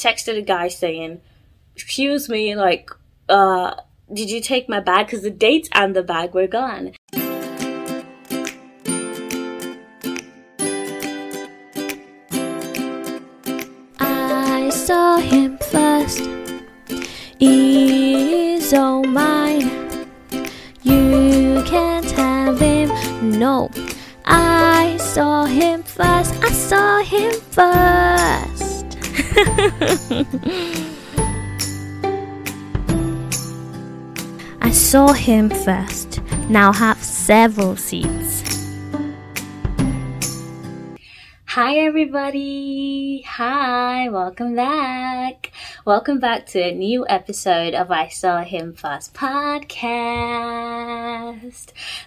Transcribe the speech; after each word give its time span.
texted 0.00 0.36
a 0.38 0.42
guy 0.42 0.68
saying, 0.68 1.20
"Excuse 1.76 2.28
me, 2.28 2.56
like, 2.56 2.90
uh, 3.28 3.74
did 4.12 4.30
you 4.30 4.40
take 4.40 4.68
my 4.68 4.80
bag? 4.80 5.06
Because 5.06 5.22
the 5.22 5.30
dates 5.30 5.68
and 5.72 5.94
the 5.94 6.02
bag 6.02 6.34
were 6.34 6.48
gone." 6.48 6.94
I 14.00 14.70
saw 14.70 15.18
him 15.18 15.58
first. 15.70 16.22
He's 17.38 18.72
all 18.72 19.04
mine. 19.04 19.70
You 20.82 21.62
can't 21.66 22.10
have 22.12 22.58
him. 22.58 22.88
No, 23.38 23.70
I 24.24 24.96
saw 24.98 25.44
him 25.44 25.82
first. 25.82 26.32
I 26.42 26.50
saw 26.50 27.02
him 27.02 27.32
first. 27.56 28.49
I 34.60 34.70
saw 34.72 35.12
him 35.12 35.50
first. 35.50 36.20
Now 36.48 36.72
have 36.72 37.00
several 37.02 37.76
seats. 37.76 38.42
Hi, 41.46 41.78
everybody. 41.78 43.22
Hi, 43.26 44.08
welcome 44.08 44.56
back. 44.56 45.49
Welcome 45.90 46.20
back 46.20 46.46
to 46.46 46.62
a 46.62 46.72
new 46.72 47.04
episode 47.08 47.74
of 47.74 47.90
I 47.90 48.06
Saw 48.06 48.44
Him 48.44 48.74
First 48.74 49.12
podcast. 49.12 50.12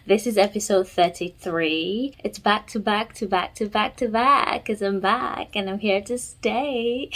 This 0.06 0.26
is 0.26 0.38
episode 0.38 0.88
33. 0.88 2.16
It's 2.24 2.40
back 2.40 2.68
to 2.68 2.80
back 2.80 3.14
to 3.16 3.28
back 3.28 3.56
to 3.56 3.68
back 3.68 3.98
to 3.98 4.08
back 4.08 4.64
because 4.64 4.82
I'm 4.82 5.02
back 5.02 5.58
and 5.58 5.70
I'm 5.70 5.80
here 5.80 6.00
to 6.04 6.18
stay. 6.18 7.12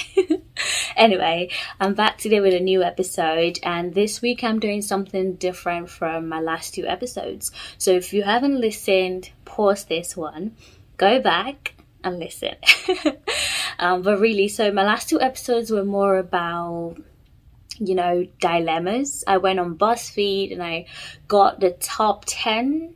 anyway, 0.98 1.52
I'm 1.80 1.94
back 1.94 2.18
today 2.18 2.42
with 2.42 2.54
a 2.54 2.60
new 2.60 2.84
episode, 2.84 3.60
and 3.64 3.94
this 3.94 4.22
week 4.22 4.44
I'm 4.44 4.60
doing 4.60 4.82
something 4.82 5.36
different 5.36 5.90
from 5.90 6.28
my 6.28 6.42
last 6.42 6.74
two 6.74 6.86
episodes. 6.86 7.50
So 7.78 7.92
if 7.92 8.12
you 8.12 8.24
haven't 8.24 8.60
listened, 8.60 9.30
pause 9.46 9.86
this 9.86 10.18
one, 10.18 10.58
go 10.98 11.22
back 11.22 11.76
and 12.04 12.20
listen. 12.20 12.56
um, 13.80 14.02
but 14.02 14.20
really, 14.20 14.48
so 14.48 14.72
my 14.72 14.84
last 14.84 15.10
two 15.10 15.22
episodes 15.22 15.72
were 15.72 15.86
more 15.86 16.18
about, 16.18 16.96
you 17.78 17.96
know, 17.96 18.28
dilemmas. 18.40 19.24
I 19.28 19.38
went 19.38 19.60
on 19.60 19.78
BuzzFeed 19.78 20.52
and 20.52 20.64
I 20.64 20.88
got 21.28 21.60
the 21.60 21.72
top 21.72 22.26
10 22.28 22.96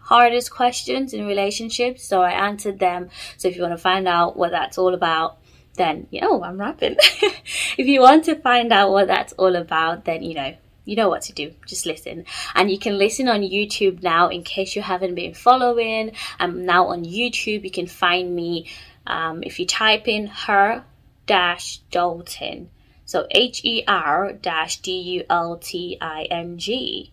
hardest 0.00 0.50
questions 0.50 1.12
in 1.12 1.26
relationships. 1.26 2.04
So 2.04 2.22
I 2.22 2.32
answered 2.32 2.78
them. 2.78 3.10
So 3.36 3.48
if 3.48 3.56
you 3.56 3.62
want 3.62 3.74
to 3.74 3.78
find 3.78 4.06
out 4.06 4.36
what 4.36 4.50
that's 4.50 4.78
all 4.78 4.94
about, 4.94 5.38
then, 5.76 6.06
you 6.10 6.20
know, 6.20 6.42
I'm 6.42 6.58
rapping. 6.58 6.96
if 7.00 7.86
you 7.86 8.00
want 8.00 8.24
to 8.26 8.36
find 8.36 8.72
out 8.72 8.90
what 8.90 9.08
that's 9.08 9.32
all 9.34 9.56
about, 9.56 10.04
then, 10.04 10.22
you 10.22 10.34
know, 10.34 10.54
you 10.84 10.96
know 10.96 11.08
what 11.08 11.22
to 11.22 11.32
do. 11.32 11.54
Just 11.66 11.86
listen. 11.86 12.26
And 12.54 12.70
you 12.70 12.78
can 12.78 12.98
listen 12.98 13.28
on 13.28 13.40
YouTube 13.40 14.02
now 14.02 14.28
in 14.28 14.42
case 14.42 14.76
you 14.76 14.82
haven't 14.82 15.14
been 15.14 15.34
following. 15.34 16.12
I'm 16.38 16.66
now 16.66 16.88
on 16.88 17.04
YouTube. 17.04 17.64
You 17.64 17.70
can 17.70 17.86
find 17.86 18.34
me 18.36 18.66
um, 19.06 19.42
if 19.42 19.58
you 19.58 19.66
type 19.66 20.08
in 20.08 20.26
her 20.26 20.84
dash 21.26 21.78
Dulting. 21.90 22.70
So 23.04 23.26
H 23.30 23.64
E 23.64 23.84
R 23.86 24.32
dash 24.32 24.78
D 24.80 24.98
U 25.00 25.24
L 25.28 25.58
T 25.58 25.98
I 26.00 26.24
N 26.24 26.58
G. 26.58 27.12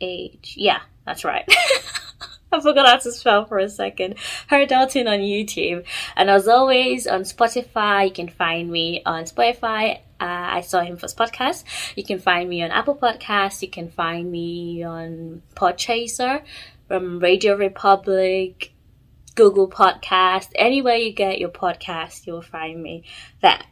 H. 0.00 0.54
Yeah, 0.56 0.80
that's 1.04 1.24
right. 1.24 1.48
I 2.52 2.60
forgot 2.60 2.86
how 2.86 2.96
to 2.96 3.12
spell 3.12 3.44
for 3.44 3.58
a 3.58 3.68
second. 3.68 4.16
Her 4.48 4.66
Dulting 4.66 5.06
on 5.06 5.20
YouTube. 5.20 5.84
And 6.16 6.28
as 6.28 6.48
always, 6.48 7.06
on 7.06 7.22
Spotify, 7.22 8.06
you 8.06 8.12
can 8.12 8.28
find 8.28 8.70
me 8.70 9.02
on 9.06 9.24
Spotify. 9.24 9.98
Uh, 10.20 10.58
I 10.58 10.60
saw 10.62 10.80
him 10.80 10.96
first 10.96 11.16
podcast. 11.16 11.64
You 11.96 12.02
can 12.04 12.18
find 12.18 12.48
me 12.48 12.62
on 12.62 12.72
Apple 12.72 12.96
Podcasts. 12.96 13.62
You 13.62 13.68
can 13.68 13.88
find 13.88 14.30
me 14.30 14.82
on 14.82 15.42
Podchaser, 15.54 16.42
from 16.88 17.20
Radio 17.20 17.56
Republic, 17.56 18.72
Google 19.34 19.68
Podcast. 19.68 20.48
Anywhere 20.54 20.96
you 20.96 21.12
get 21.12 21.38
your 21.38 21.50
podcast, 21.50 22.26
you'll 22.26 22.42
find 22.42 22.82
me 22.82 23.04
there. 23.40 23.62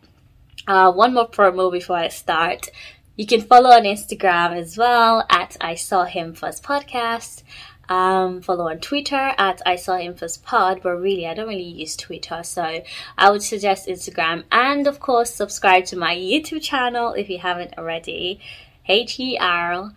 Uh, 0.67 0.93
one 0.93 1.15
more 1.15 1.29
promo 1.29 1.71
before 1.73 1.97
I 1.97 2.09
start. 2.09 2.69
You 3.17 3.27
can 3.27 3.41
follow 3.41 3.71
on 3.71 3.83
Instagram 3.83 4.57
as 4.57 4.77
well 4.77 5.27
at 5.29 5.57
I 5.61 5.75
Saw 5.75 6.05
Him 6.05 6.35
First 6.35 6.63
Podcast. 6.63 7.43
Um, 7.89 8.43
follow 8.43 8.69
on 8.69 8.81
Twitter 8.81 9.33
at 9.39 9.63
I 9.65 9.77
saw 9.77 9.97
him 9.97 10.15
first 10.15 10.45
pod, 10.45 10.81
but 10.83 10.97
really 10.97 11.27
I 11.27 11.33
don't 11.33 11.49
really 11.49 11.63
use 11.63 11.97
Twitter, 11.97 12.43
so 12.43 12.83
I 13.17 13.31
would 13.31 13.43
suggest 13.43 13.89
Instagram 13.89 14.45
and 14.53 14.87
of 14.87 15.01
course 15.01 15.33
subscribe 15.33 15.87
to 15.87 15.97
my 15.97 16.15
YouTube 16.15 16.61
channel 16.61 17.15
if 17.15 17.31
you 17.31 17.39
haven't 17.39 17.79
already. 17.79 18.41
H 18.87 19.19
E 19.19 19.39
R 19.39 19.95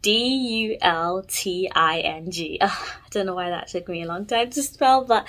D 0.00 0.68
U 0.70 0.78
L 0.80 1.24
T 1.26 1.70
I 1.74 2.00
N 2.00 2.30
G. 2.30 2.58
I 2.60 2.70
don't 3.10 3.26
know 3.26 3.34
why 3.34 3.50
that 3.50 3.68
took 3.68 3.88
me 3.88 4.02
a 4.02 4.06
long 4.06 4.26
time 4.26 4.50
to 4.50 4.62
spell, 4.62 5.04
but 5.04 5.26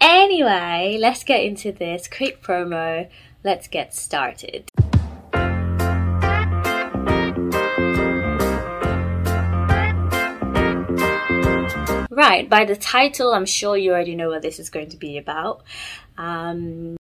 anyway, 0.00 0.98
let's 1.00 1.24
get 1.24 1.42
into 1.42 1.72
this 1.72 2.08
quick 2.08 2.42
promo. 2.42 3.08
Let's 3.42 3.68
get 3.68 3.94
started. 3.94 4.68
Right, 12.12 12.50
by 12.50 12.66
the 12.66 12.76
title, 12.76 13.32
I'm 13.32 13.46
sure 13.46 13.78
you 13.78 13.92
already 13.92 14.14
know 14.14 14.28
what 14.28 14.42
this 14.42 14.58
is 14.58 14.68
going 14.68 14.90
to 14.90 14.98
be 14.98 15.16
about. 15.16 15.62
Um, 16.18 16.96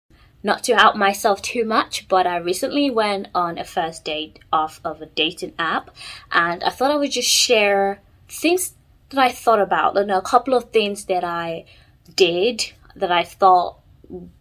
not 0.43 0.63
to 0.63 0.73
out 0.73 0.97
myself 0.97 1.41
too 1.41 1.65
much, 1.65 2.07
but 2.07 2.27
I 2.27 2.37
recently 2.37 2.89
went 2.89 3.27
on 3.33 3.57
a 3.57 3.63
first 3.63 4.05
date 4.05 4.39
off 4.53 4.79
of 4.83 5.01
a 5.01 5.07
dating 5.07 5.53
app, 5.57 5.91
and 6.31 6.63
I 6.63 6.69
thought 6.69 6.91
I 6.91 6.95
would 6.95 7.11
just 7.11 7.29
share 7.29 8.01
things 8.29 8.75
that 9.09 9.19
I 9.19 9.31
thought 9.31 9.61
about, 9.61 9.97
and 9.97 10.11
a 10.11 10.21
couple 10.21 10.53
of 10.53 10.71
things 10.71 11.05
that 11.05 11.23
I 11.23 11.65
did 12.15 12.71
that 12.95 13.11
I 13.11 13.23
thought 13.23 13.77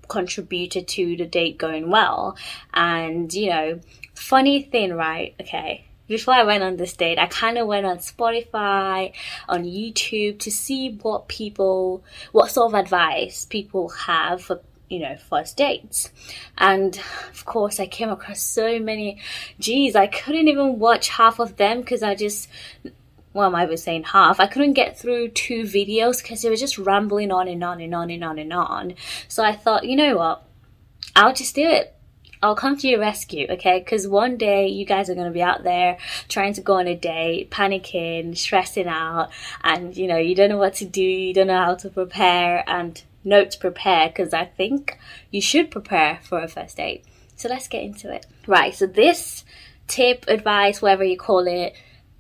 contributed 0.09 0.87
to 0.87 1.17
the 1.17 1.27
date 1.27 1.59
going 1.59 1.91
well. 1.91 2.37
And, 2.73 3.33
you 3.33 3.51
know, 3.51 3.81
funny 4.15 4.63
thing, 4.63 4.93
right? 4.95 5.35
Okay, 5.41 5.87
before 6.07 6.35
I 6.35 6.45
went 6.45 6.63
on 6.63 6.77
this 6.77 6.95
date, 6.95 7.19
I 7.19 7.27
kind 7.27 7.59
of 7.59 7.67
went 7.67 7.87
on 7.87 7.99
Spotify, 7.99 9.13
on 9.49 9.65
YouTube 9.65 10.39
to 10.41 10.51
see 10.51 10.99
what 11.03 11.29
people, 11.29 12.05
what 12.33 12.51
sort 12.51 12.73
of 12.73 12.79
advice 12.79 13.45
people 13.45 13.89
have 13.89 14.43
for, 14.43 14.61
you 14.89 15.01
know, 15.01 15.17
first 15.17 15.57
dates. 15.57 16.11
And 16.59 16.99
of 17.31 17.45
course, 17.45 17.81
I 17.81 17.87
came 17.87 18.09
across 18.09 18.41
so 18.41 18.79
many. 18.79 19.21
Geez, 19.59 19.97
I 19.97 20.07
couldn't 20.07 20.49
even 20.49 20.79
watch 20.79 21.09
half 21.09 21.39
of 21.39 21.57
them 21.57 21.81
because 21.81 22.03
I 22.03 22.15
just, 22.15 22.49
well, 23.33 23.55
I 23.55 23.65
was 23.65 23.83
saying 23.83 24.05
half. 24.05 24.41
I 24.41 24.47
couldn't 24.47 24.75
get 24.75 24.99
through 24.99 25.29
two 25.31 25.63
videos 25.63 26.23
because 26.23 26.43
they 26.43 26.51
were 26.51 26.57
just 26.57 26.79
rambling 26.79 27.33
on 27.33 27.49
and 27.49 27.63
on 27.65 27.81
and 27.81 27.95
on 27.95 28.11
and 28.11 28.25
on 28.25 28.39
and 28.39 28.53
on. 28.53 28.95
So 29.29 29.45
I 29.45 29.55
thought, 29.55 29.85
you 29.87 29.97
know 29.97 30.17
what? 30.17 30.43
I'll 31.15 31.35
just 31.35 31.55
do 31.55 31.67
it. 31.67 31.93
I'll 32.43 32.55
come 32.55 32.77
to 32.77 32.89
your 32.89 33.01
rescue, 33.01 33.47
okay? 33.51 33.79
Because 33.79 34.07
one 34.07 34.37
day 34.37 34.69
you 34.69 34.85
guys 34.85 35.09
are 35.09 35.15
going 35.15 35.27
to 35.27 35.33
be 35.33 35.43
out 35.43 35.65
there 35.65 35.97
trying 36.29 36.53
to 36.55 36.61
go 36.61 36.75
on 36.75 36.87
a 36.87 36.95
date, 36.95 37.51
panicking, 37.51 38.37
stressing 38.37 38.87
out, 38.87 39.31
and 39.65 39.97
you 39.97 40.07
know, 40.07 40.19
you 40.19 40.35
don't 40.35 40.51
know 40.51 40.59
what 40.59 40.75
to 40.75 40.85
do, 40.85 41.03
you 41.03 41.33
don't 41.33 41.47
know 41.47 41.59
how 41.59 41.75
to 41.75 41.89
prepare, 41.89 42.63
and 42.69 43.03
note 43.27 43.57
prepare 43.61 44.09
because 44.09 44.33
I 44.33 44.45
think 44.47 44.99
you 45.31 45.41
should 45.41 45.71
prepare 45.71 46.21
for 46.23 46.41
a 46.41 46.49
first 46.49 46.79
date. 46.79 47.05
So 47.35 47.49
let's 47.49 47.69
get 47.69 47.83
into 47.83 48.11
it. 48.11 48.25
Right, 48.47 48.75
so 48.75 48.87
this 48.87 49.45
tip, 49.89 50.25
advice, 50.29 50.81
whatever 50.81 51.05
you 51.05 51.19
call 51.19 51.47
it, 51.47 51.75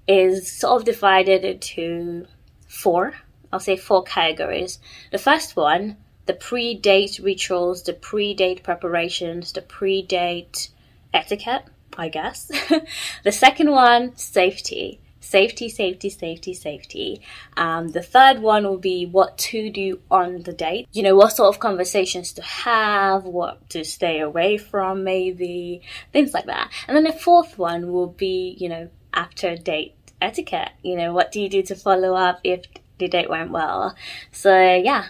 is 0.06 0.52
sort 0.52 0.80
of 0.80 0.84
divided 0.84 1.44
into 1.44 2.26
four. 2.68 3.14
I'll 3.52 3.60
say 3.60 3.76
four 3.76 4.02
categories. 4.02 4.78
The 5.10 5.18
first 5.18 5.56
one 5.56 5.96
the 6.26 6.34
pre 6.34 6.74
date 6.74 7.20
rituals, 7.22 7.84
the 7.84 7.92
pre 7.92 8.34
date 8.34 8.62
preparations, 8.62 9.52
the 9.52 9.62
pre 9.62 10.02
date 10.02 10.70
etiquette, 11.14 11.64
I 11.96 12.08
guess. 12.08 12.50
the 13.24 13.32
second 13.32 13.70
one, 13.70 14.16
safety. 14.16 15.00
Safety, 15.26 15.68
safety, 15.68 16.10
safety, 16.10 16.54
safety. 16.54 17.20
Um, 17.56 17.88
the 17.88 18.02
third 18.02 18.40
one 18.40 18.64
will 18.64 18.78
be 18.78 19.06
what 19.06 19.36
to 19.38 19.70
do 19.70 20.00
on 20.10 20.42
the 20.42 20.52
date. 20.52 20.88
You 20.92 21.02
know, 21.02 21.16
what 21.16 21.36
sort 21.36 21.54
of 21.54 21.60
conversations 21.60 22.32
to 22.34 22.42
have, 22.42 23.24
what 23.24 23.68
to 23.70 23.84
stay 23.84 24.20
away 24.20 24.56
from, 24.56 25.04
maybe, 25.04 25.82
things 26.12 26.32
like 26.32 26.46
that. 26.46 26.70
And 26.86 26.96
then 26.96 27.04
the 27.04 27.12
fourth 27.12 27.58
one 27.58 27.92
will 27.92 28.08
be, 28.08 28.56
you 28.58 28.68
know, 28.68 28.88
after 29.12 29.56
date 29.56 29.94
etiquette. 30.20 30.70
You 30.82 30.96
know, 30.96 31.12
what 31.12 31.32
do 31.32 31.40
you 31.40 31.48
do 31.48 31.62
to 31.64 31.74
follow 31.74 32.14
up 32.14 32.40
if 32.44 32.64
the 32.98 33.08
date 33.08 33.28
went 33.28 33.50
well? 33.50 33.94
So, 34.32 34.76
yeah, 34.76 35.06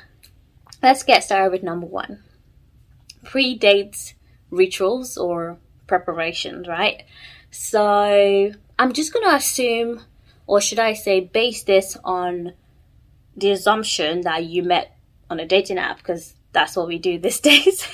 Let's 0.82 1.02
get 1.02 1.24
started 1.24 1.50
with 1.50 1.62
number 1.62 1.86
one 1.86 2.22
pre 3.24 3.56
dates 3.56 4.14
rituals 4.50 5.16
or 5.16 5.58
preparations, 5.86 6.68
right? 6.68 7.02
So 7.50 8.52
I'm 8.78 8.92
just 8.92 9.12
going 9.12 9.28
to 9.28 9.34
assume, 9.34 10.02
or 10.46 10.60
should 10.60 10.78
I 10.78 10.92
say, 10.92 11.20
base 11.20 11.62
this 11.62 11.96
on 12.04 12.52
the 13.36 13.50
assumption 13.50 14.22
that 14.22 14.44
you 14.44 14.62
met 14.62 14.96
on 15.28 15.40
a 15.40 15.46
dating 15.46 15.78
app 15.78 15.98
because 15.98 16.34
that's 16.52 16.76
what 16.76 16.88
we 16.88 16.98
do 16.98 17.18
these 17.18 17.40
days. 17.50 17.86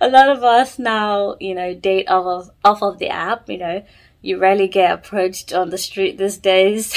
a 0.00 0.08
lot 0.08 0.28
of 0.28 0.42
us 0.42 0.78
now, 0.78 1.36
you 1.40 1.54
know, 1.54 1.74
date 1.74 2.08
off 2.08 2.26
of, 2.26 2.50
off 2.64 2.82
of 2.82 2.98
the 2.98 3.08
app, 3.08 3.48
you 3.48 3.58
know, 3.58 3.84
you 4.22 4.38
rarely 4.38 4.68
get 4.68 4.92
approached 4.92 5.52
on 5.52 5.70
the 5.70 5.78
street 5.78 6.18
these 6.18 6.36
days. 6.36 6.94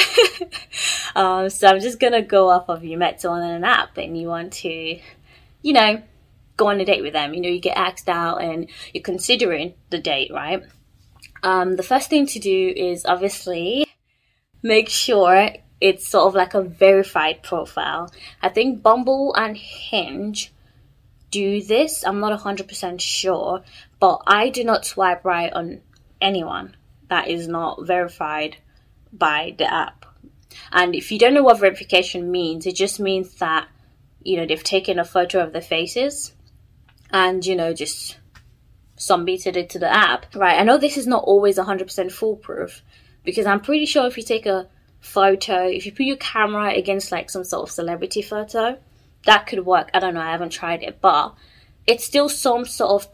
um, 1.15 1.49
so 1.49 1.67
I'm 1.67 1.79
just 1.79 1.99
gonna 1.99 2.21
go 2.21 2.49
off 2.49 2.69
of 2.69 2.83
you 2.83 2.97
met 2.97 3.21
someone 3.21 3.43
on 3.43 3.51
an 3.51 3.63
app 3.63 3.97
and 3.97 4.17
you 4.17 4.27
want 4.27 4.53
to, 4.53 4.99
you 5.61 5.73
know, 5.73 6.01
go 6.57 6.67
on 6.67 6.81
a 6.81 6.85
date 6.85 7.01
with 7.01 7.13
them. 7.13 7.33
You 7.33 7.41
know, 7.41 7.49
you 7.49 7.61
get 7.61 7.77
asked 7.77 8.09
out 8.09 8.41
and 8.41 8.69
you're 8.93 9.03
considering 9.03 9.73
the 9.89 9.99
date, 9.99 10.31
right? 10.33 10.63
Um, 11.43 11.75
the 11.75 11.83
first 11.83 12.09
thing 12.09 12.25
to 12.27 12.39
do 12.39 12.73
is 12.75 13.05
obviously 13.05 13.85
make 14.61 14.89
sure 14.89 15.49
it's 15.81 16.07
sort 16.07 16.27
of 16.27 16.35
like 16.35 16.53
a 16.53 16.61
verified 16.61 17.43
profile. 17.43 18.09
I 18.41 18.47
think 18.47 18.81
Bumble 18.81 19.35
and 19.35 19.57
Hinge 19.57 20.53
do 21.29 21.61
this. 21.61 22.05
I'm 22.05 22.21
not 22.21 22.39
100% 22.39 23.01
sure, 23.01 23.61
but 23.99 24.21
I 24.25 24.49
do 24.49 24.63
not 24.63 24.85
swipe 24.85 25.25
right 25.25 25.51
on 25.51 25.81
anyone 26.21 26.77
that 27.09 27.27
is 27.27 27.47
not 27.47 27.85
verified 27.85 28.55
by 29.11 29.55
the 29.57 29.71
app. 29.71 30.05
And 30.71 30.95
if 30.95 31.11
you 31.11 31.19
don't 31.19 31.33
know 31.33 31.43
what 31.43 31.59
verification 31.59 32.31
means, 32.31 32.65
it 32.65 32.75
just 32.75 32.99
means 32.99 33.33
that, 33.35 33.67
you 34.21 34.37
know, 34.37 34.45
they've 34.45 34.63
taken 34.63 34.99
a 34.99 35.03
photo 35.03 35.43
of 35.43 35.51
their 35.51 35.61
faces 35.61 36.33
and, 37.11 37.45
you 37.45 37.55
know, 37.55 37.73
just 37.73 38.17
submitted 38.95 39.57
it 39.57 39.69
to 39.71 39.79
the 39.79 39.91
app. 39.91 40.35
Right, 40.35 40.59
I 40.59 40.63
know 40.63 40.77
this 40.77 40.97
is 40.97 41.07
not 41.07 41.23
always 41.23 41.57
100% 41.57 42.11
foolproof 42.11 42.81
because 43.23 43.45
I'm 43.45 43.59
pretty 43.59 43.85
sure 43.85 44.07
if 44.07 44.17
you 44.17 44.23
take 44.23 44.45
a 44.45 44.67
photo, 44.99 45.67
if 45.67 45.85
you 45.85 45.91
put 45.91 46.05
your 46.05 46.17
camera 46.17 46.73
against 46.73 47.11
like 47.11 47.29
some 47.29 47.43
sort 47.43 47.67
of 47.67 47.71
celebrity 47.73 48.21
photo, 48.21 48.77
that 49.25 49.47
could 49.47 49.65
work. 49.65 49.89
I 49.93 49.99
don't 49.99 50.13
know, 50.13 50.21
I 50.21 50.31
haven't 50.31 50.51
tried 50.51 50.83
it, 50.83 50.99
but 51.01 51.33
it's 51.85 52.05
still 52.05 52.29
some 52.29 52.65
sort 52.65 53.03
of 53.03 53.11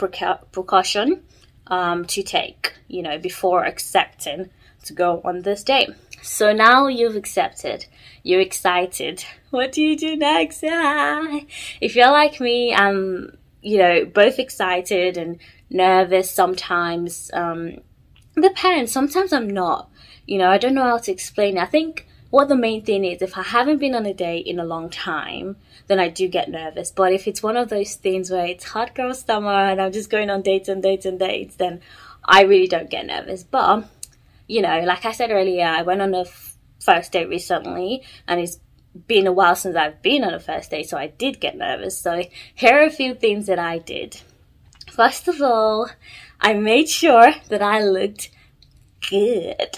precaution 0.51 1.23
um, 1.67 2.05
to 2.05 2.23
take, 2.23 2.75
you 2.87 3.01
know, 3.01 3.17
before 3.17 3.65
accepting 3.65 4.49
to 4.85 4.93
go 4.93 5.21
on 5.23 5.41
this 5.41 5.63
date. 5.63 5.89
So 6.21 6.53
now 6.53 6.87
you've 6.87 7.15
accepted, 7.15 7.85
you're 8.23 8.41
excited. 8.41 9.23
What 9.49 9.71
do 9.71 9.81
you 9.81 9.97
do 9.97 10.15
next? 10.15 10.63
Ah. 10.69 11.39
If 11.81 11.95
you're 11.95 12.11
like 12.11 12.39
me, 12.39 12.73
I'm, 12.73 13.37
you 13.61 13.77
know, 13.77 14.05
both 14.05 14.39
excited 14.39 15.17
and 15.17 15.39
nervous 15.69 16.31
sometimes. 16.31 17.29
Um, 17.33 17.77
depends. 18.39 18.91
Sometimes 18.91 19.33
I'm 19.33 19.49
not. 19.49 19.89
You 20.25 20.37
know, 20.37 20.49
I 20.49 20.57
don't 20.57 20.75
know 20.75 20.83
how 20.83 20.97
to 20.97 21.11
explain 21.11 21.57
it. 21.57 21.61
I 21.61 21.65
think 21.65 22.07
what 22.29 22.47
the 22.47 22.55
main 22.55 22.83
thing 22.83 23.03
is, 23.05 23.21
if 23.21 23.37
I 23.37 23.41
haven't 23.43 23.79
been 23.79 23.95
on 23.95 24.05
a 24.05 24.13
date 24.13 24.45
in 24.45 24.59
a 24.59 24.65
long 24.65 24.89
time, 24.89 25.57
then 25.87 25.99
I 25.99 26.09
do 26.09 26.27
get 26.27 26.49
nervous. 26.49 26.91
But 26.91 27.13
if 27.13 27.27
it's 27.27 27.41
one 27.41 27.57
of 27.57 27.69
those 27.69 27.95
things 27.95 28.29
where 28.29 28.45
it's 28.45 28.63
hot 28.63 28.93
girl 28.93 29.13
summer 29.13 29.49
and 29.49 29.81
I'm 29.81 29.91
just 29.91 30.11
going 30.11 30.29
on 30.29 30.43
dates 30.43 30.69
and 30.69 30.83
dates 30.83 31.05
and 31.05 31.17
dates, 31.17 31.55
then 31.55 31.81
I 32.23 32.43
really 32.43 32.67
don't 32.67 32.89
get 32.89 33.07
nervous. 33.07 33.43
But, 33.43 33.89
you 34.47 34.61
know, 34.61 34.81
like 34.81 35.05
I 35.05 35.11
said 35.11 35.31
earlier, 35.31 35.65
I 35.65 35.81
went 35.81 36.01
on 36.01 36.13
a 36.13 36.21
f- 36.21 36.55
first 36.79 37.11
date 37.11 37.29
recently 37.29 38.03
and 38.27 38.39
it's 38.39 38.59
been 39.07 39.27
a 39.27 39.31
while 39.31 39.55
since 39.55 39.75
I've 39.75 40.01
been 40.01 40.23
on 40.23 40.33
a 40.33 40.39
first 40.39 40.71
date, 40.71 40.89
so 40.89 40.97
I 40.97 41.07
did 41.07 41.39
get 41.39 41.57
nervous. 41.57 41.99
So 41.99 42.23
here 42.55 42.79
are 42.79 42.85
a 42.85 42.91
few 42.91 43.13
things 43.13 43.47
that 43.47 43.59
I 43.59 43.77
did. 43.79 44.21
First 44.91 45.27
of 45.27 45.41
all, 45.41 45.89
I 46.41 46.53
made 46.53 46.89
sure 46.89 47.33
that 47.49 47.61
I 47.61 47.83
looked 47.83 48.31
good. 49.09 49.77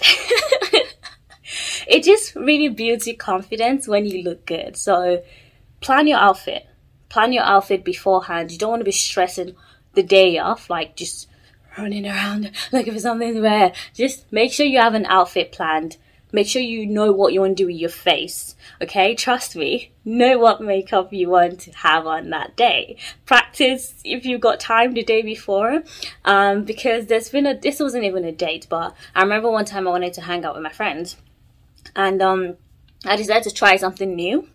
it 1.86 2.02
just 2.02 2.34
really 2.34 2.68
builds 2.68 3.06
your 3.06 3.16
confidence 3.16 3.86
when 3.86 4.06
you 4.06 4.22
look 4.22 4.46
good. 4.46 4.76
So 4.76 5.22
plan 5.80 6.06
your 6.06 6.18
outfit. 6.18 6.66
Plan 7.08 7.32
your 7.32 7.44
outfit 7.44 7.84
beforehand. 7.84 8.50
You 8.50 8.58
don't 8.58 8.70
want 8.70 8.80
to 8.80 8.84
be 8.84 8.92
stressing 8.92 9.54
the 9.94 10.02
day 10.02 10.38
off, 10.38 10.70
like 10.70 10.96
just 10.96 11.28
running 11.76 12.06
around 12.06 12.50
looking 12.72 12.94
for 12.94 13.00
something 13.00 13.34
to 13.34 13.40
wear. 13.40 13.72
Just 13.94 14.30
make 14.32 14.52
sure 14.52 14.66
you 14.66 14.78
have 14.78 14.94
an 14.94 15.06
outfit 15.06 15.52
planned. 15.52 15.96
Make 16.32 16.48
sure 16.48 16.62
you 16.62 16.86
know 16.86 17.12
what 17.12 17.32
you 17.32 17.40
want 17.40 17.56
to 17.56 17.62
do 17.62 17.66
with 17.66 17.76
your 17.76 17.90
face. 17.90 18.56
Okay, 18.80 19.14
trust 19.14 19.54
me. 19.54 19.92
Know 20.04 20.38
what 20.38 20.60
makeup 20.60 21.12
you 21.12 21.28
want 21.28 21.60
to 21.60 21.72
have 21.72 22.06
on 22.06 22.30
that 22.30 22.56
day. 22.56 22.96
Practice 23.26 23.94
if 24.04 24.24
you've 24.24 24.40
got 24.40 24.58
time 24.58 24.94
the 24.94 25.04
day 25.04 25.22
before. 25.22 25.82
Um, 26.24 26.64
because 26.64 27.06
there's 27.06 27.28
been 27.28 27.46
a 27.46 27.58
this 27.58 27.80
wasn't 27.80 28.04
even 28.04 28.24
a 28.24 28.32
date, 28.32 28.66
but 28.68 28.96
I 29.14 29.22
remember 29.22 29.50
one 29.50 29.66
time 29.66 29.86
I 29.86 29.90
wanted 29.90 30.14
to 30.14 30.22
hang 30.22 30.44
out 30.44 30.54
with 30.54 30.62
my 30.62 30.72
friends 30.72 31.16
and 31.94 32.22
um, 32.22 32.56
I 33.04 33.16
decided 33.16 33.44
to 33.44 33.54
try 33.54 33.76
something 33.76 34.14
new 34.14 34.48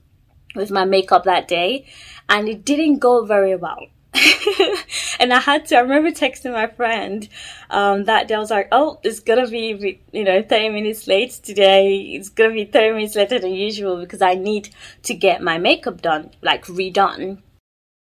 with 0.55 0.71
my 0.71 0.85
makeup 0.85 1.25
that 1.25 1.47
day, 1.47 1.85
and 2.29 2.47
it 2.47 2.65
didn't 2.65 2.99
go 2.99 3.25
very 3.25 3.55
well. 3.55 3.87
and 5.19 5.33
I 5.33 5.39
had 5.39 5.65
to, 5.67 5.77
I 5.77 5.81
remember 5.81 6.11
texting 6.11 6.53
my 6.53 6.67
friend 6.67 7.27
um, 7.69 8.05
that 8.05 8.27
day. 8.27 8.35
I 8.35 8.39
was 8.39 8.51
like, 8.51 8.69
oh, 8.71 8.99
it's 9.03 9.19
gonna 9.19 9.47
be, 9.47 10.01
you 10.11 10.23
know, 10.23 10.41
30 10.41 10.69
minutes 10.69 11.07
late 11.07 11.31
today. 11.31 11.99
It's 11.99 12.29
gonna 12.29 12.53
be 12.53 12.65
30 12.65 12.95
minutes 12.95 13.15
later 13.15 13.39
than 13.39 13.51
usual 13.51 13.99
because 13.99 14.21
I 14.21 14.35
need 14.35 14.69
to 15.03 15.13
get 15.13 15.41
my 15.41 15.57
makeup 15.57 16.01
done, 16.01 16.31
like 16.41 16.65
redone. 16.65 17.41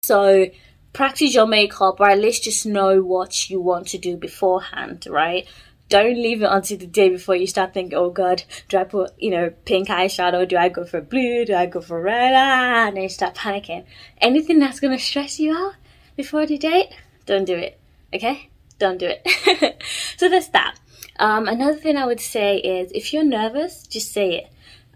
So 0.03 0.47
practice 0.93 1.33
your 1.33 1.47
makeup 1.47 1.99
or 1.99 2.09
at 2.09 2.19
least 2.19 2.43
just 2.43 2.65
know 2.65 3.01
what 3.01 3.49
you 3.49 3.59
want 3.59 3.87
to 3.89 3.97
do 3.97 4.15
beforehand, 4.17 5.07
right? 5.09 5.47
don't 5.87 6.15
leave 6.15 6.41
it 6.41 6.49
until 6.49 6.77
the 6.77 6.87
day 6.87 7.09
before 7.09 7.35
you 7.35 7.45
start 7.45 7.73
thinking, 7.73 7.97
oh 7.97 8.09
God, 8.09 8.43
do 8.69 8.77
I 8.77 8.85
put, 8.85 9.11
you 9.19 9.29
know, 9.29 9.51
pink 9.65 9.89
eyeshadow? 9.89 10.47
Do 10.47 10.57
I 10.57 10.69
go 10.69 10.83
for 10.83 10.99
blue? 10.99 11.45
Do 11.45 11.53
I 11.53 11.67
go 11.67 11.79
for 11.79 12.01
red? 12.01 12.33
Ah, 12.35 12.87
and 12.87 12.95
then 12.95 13.03
you 13.03 13.09
start 13.09 13.35
panicking. 13.35 13.85
Anything 14.19 14.59
that's 14.59 14.79
going 14.79 14.97
to 14.97 15.03
stress 15.03 15.39
you 15.39 15.55
out 15.55 15.75
before 16.15 16.45
the 16.45 16.57
date, 16.57 16.89
don't 17.25 17.45
do 17.45 17.55
it. 17.55 17.79
Okay? 18.13 18.49
Don't 18.79 18.97
do 18.97 19.07
it. 19.09 19.83
so 20.17 20.29
that's 20.29 20.49
that. 20.49 20.79
Um, 21.17 21.47
another 21.47 21.77
thing 21.77 21.97
I 21.97 22.05
would 22.05 22.19
say 22.19 22.57
is 22.57 22.91
if 22.93 23.13
you're 23.13 23.23
nervous, 23.23 23.87
just 23.87 24.11
say 24.11 24.35
it. 24.35 24.47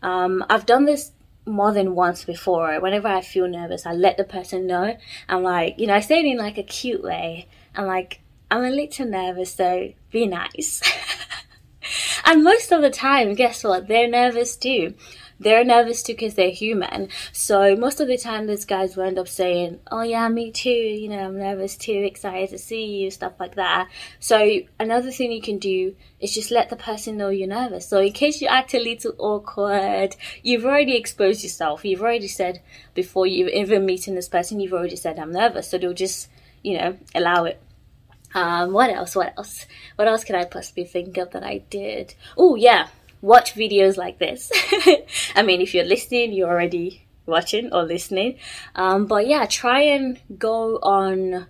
Um, 0.02 0.44
I've 0.50 0.66
done 0.66 0.86
this 0.86 1.12
more 1.46 1.72
than 1.72 1.96
once 1.96 2.24
before. 2.24 2.80
Whenever 2.80 3.08
I 3.08 3.22
feel 3.22 3.48
nervous, 3.48 3.86
I 3.86 3.94
let 3.94 4.18
the 4.18 4.24
person 4.24 4.68
know. 4.68 4.98
I'm 5.28 5.44
like, 5.44 5.80
you 5.80 5.88
know, 5.88 5.96
I 5.96 6.00
say 6.02 6.20
it 6.20 6.26
in 6.26 6.38
like 6.38 6.58
a 6.58 6.64
cute 6.64 7.04
way. 7.04 7.48
I'm 7.76 7.86
like, 7.86 8.22
I'm 8.52 8.64
a 8.64 8.70
little 8.70 9.06
nervous, 9.06 9.54
so 9.54 9.94
be 10.12 10.26
nice. 10.26 10.82
and 12.26 12.44
most 12.44 12.72
of 12.72 12.82
the 12.82 12.90
time, 12.90 13.36
guess 13.36 13.64
what? 13.64 13.88
They're 13.88 14.10
nervous 14.10 14.56
too. 14.56 14.96
They're 15.40 15.64
nervous 15.64 16.04
too 16.04 16.14
because 16.14 16.36
they're 16.36 16.50
human. 16.50 17.10
So 17.32 17.76
most 17.76 18.02
of 18.02 18.08
the 18.08 18.18
time, 18.18 18.48
these 18.48 18.66
guys 18.66 18.98
will 18.98 19.06
end 19.06 19.18
up 19.18 19.28
saying, 19.28 19.80
"Oh 19.90 20.02
yeah, 20.02 20.28
me 20.28 20.52
too. 20.52 20.70
You 20.70 21.08
know, 21.10 21.20
I'm 21.20 21.40
nervous 21.40 21.78
too. 21.78 21.94
Excited 21.94 22.50
to 22.50 22.58
see 22.58 22.86
you. 22.86 23.12
Stuff 23.12 23.34
like 23.40 23.56
that." 23.56 23.90
So 24.20 24.60
another 24.80 25.12
thing 25.12 25.32
you 25.32 25.42
can 25.42 25.58
do 25.58 25.96
is 26.20 26.34
just 26.34 26.52
let 26.52 26.70
the 26.70 26.76
person 26.76 27.18
know 27.18 27.30
you're 27.30 27.48
nervous. 27.48 27.88
So 27.88 28.00
in 28.00 28.12
case 28.12 28.42
you 28.42 28.48
act 28.48 28.74
a 28.74 28.80
little 28.80 29.14
awkward, 29.18 30.16
you've 30.44 30.66
already 30.66 30.98
exposed 30.98 31.44
yourself. 31.44 31.86
You've 31.86 32.02
already 32.02 32.28
said 32.28 32.62
before 32.94 33.26
you 33.26 33.48
even 33.48 33.86
meeting 33.86 34.16
this 34.16 34.30
person, 34.30 34.60
you've 34.60 34.74
already 34.74 34.98
said 34.98 35.18
I'm 35.18 35.32
nervous. 35.32 35.70
So 35.70 35.78
they'll 35.78 35.94
just, 35.94 36.30
you 36.64 36.78
know, 36.78 36.98
allow 37.16 37.46
it. 37.46 37.62
Um, 38.34 38.74
what 38.74 38.90
else? 38.90 39.16
What 39.16 39.34
else? 39.38 39.66
What 39.96 40.08
else 40.08 40.24
can 40.24 40.36
I 40.36 40.46
possibly 40.46 40.84
think 40.84 41.18
of 41.18 41.32
that 41.32 41.44
I 41.44 41.60
did? 41.70 42.14
Oh, 42.38 42.56
yeah. 42.56 42.90
Watch 43.22 43.56
videos 43.56 43.98
like 43.98 44.20
this. 44.20 44.52
I 45.36 45.44
mean, 45.44 45.62
if 45.62 45.74
you're 45.74 45.86
listening, 45.86 46.34
you're 46.34 46.50
already 46.50 47.06
watching 47.26 47.74
or 47.74 47.84
listening. 47.84 48.38
Um, 48.76 49.06
but 49.06 49.28
yeah, 49.28 49.46
try 49.46 49.82
and 49.82 50.20
go 50.38 50.78
on 50.78 51.48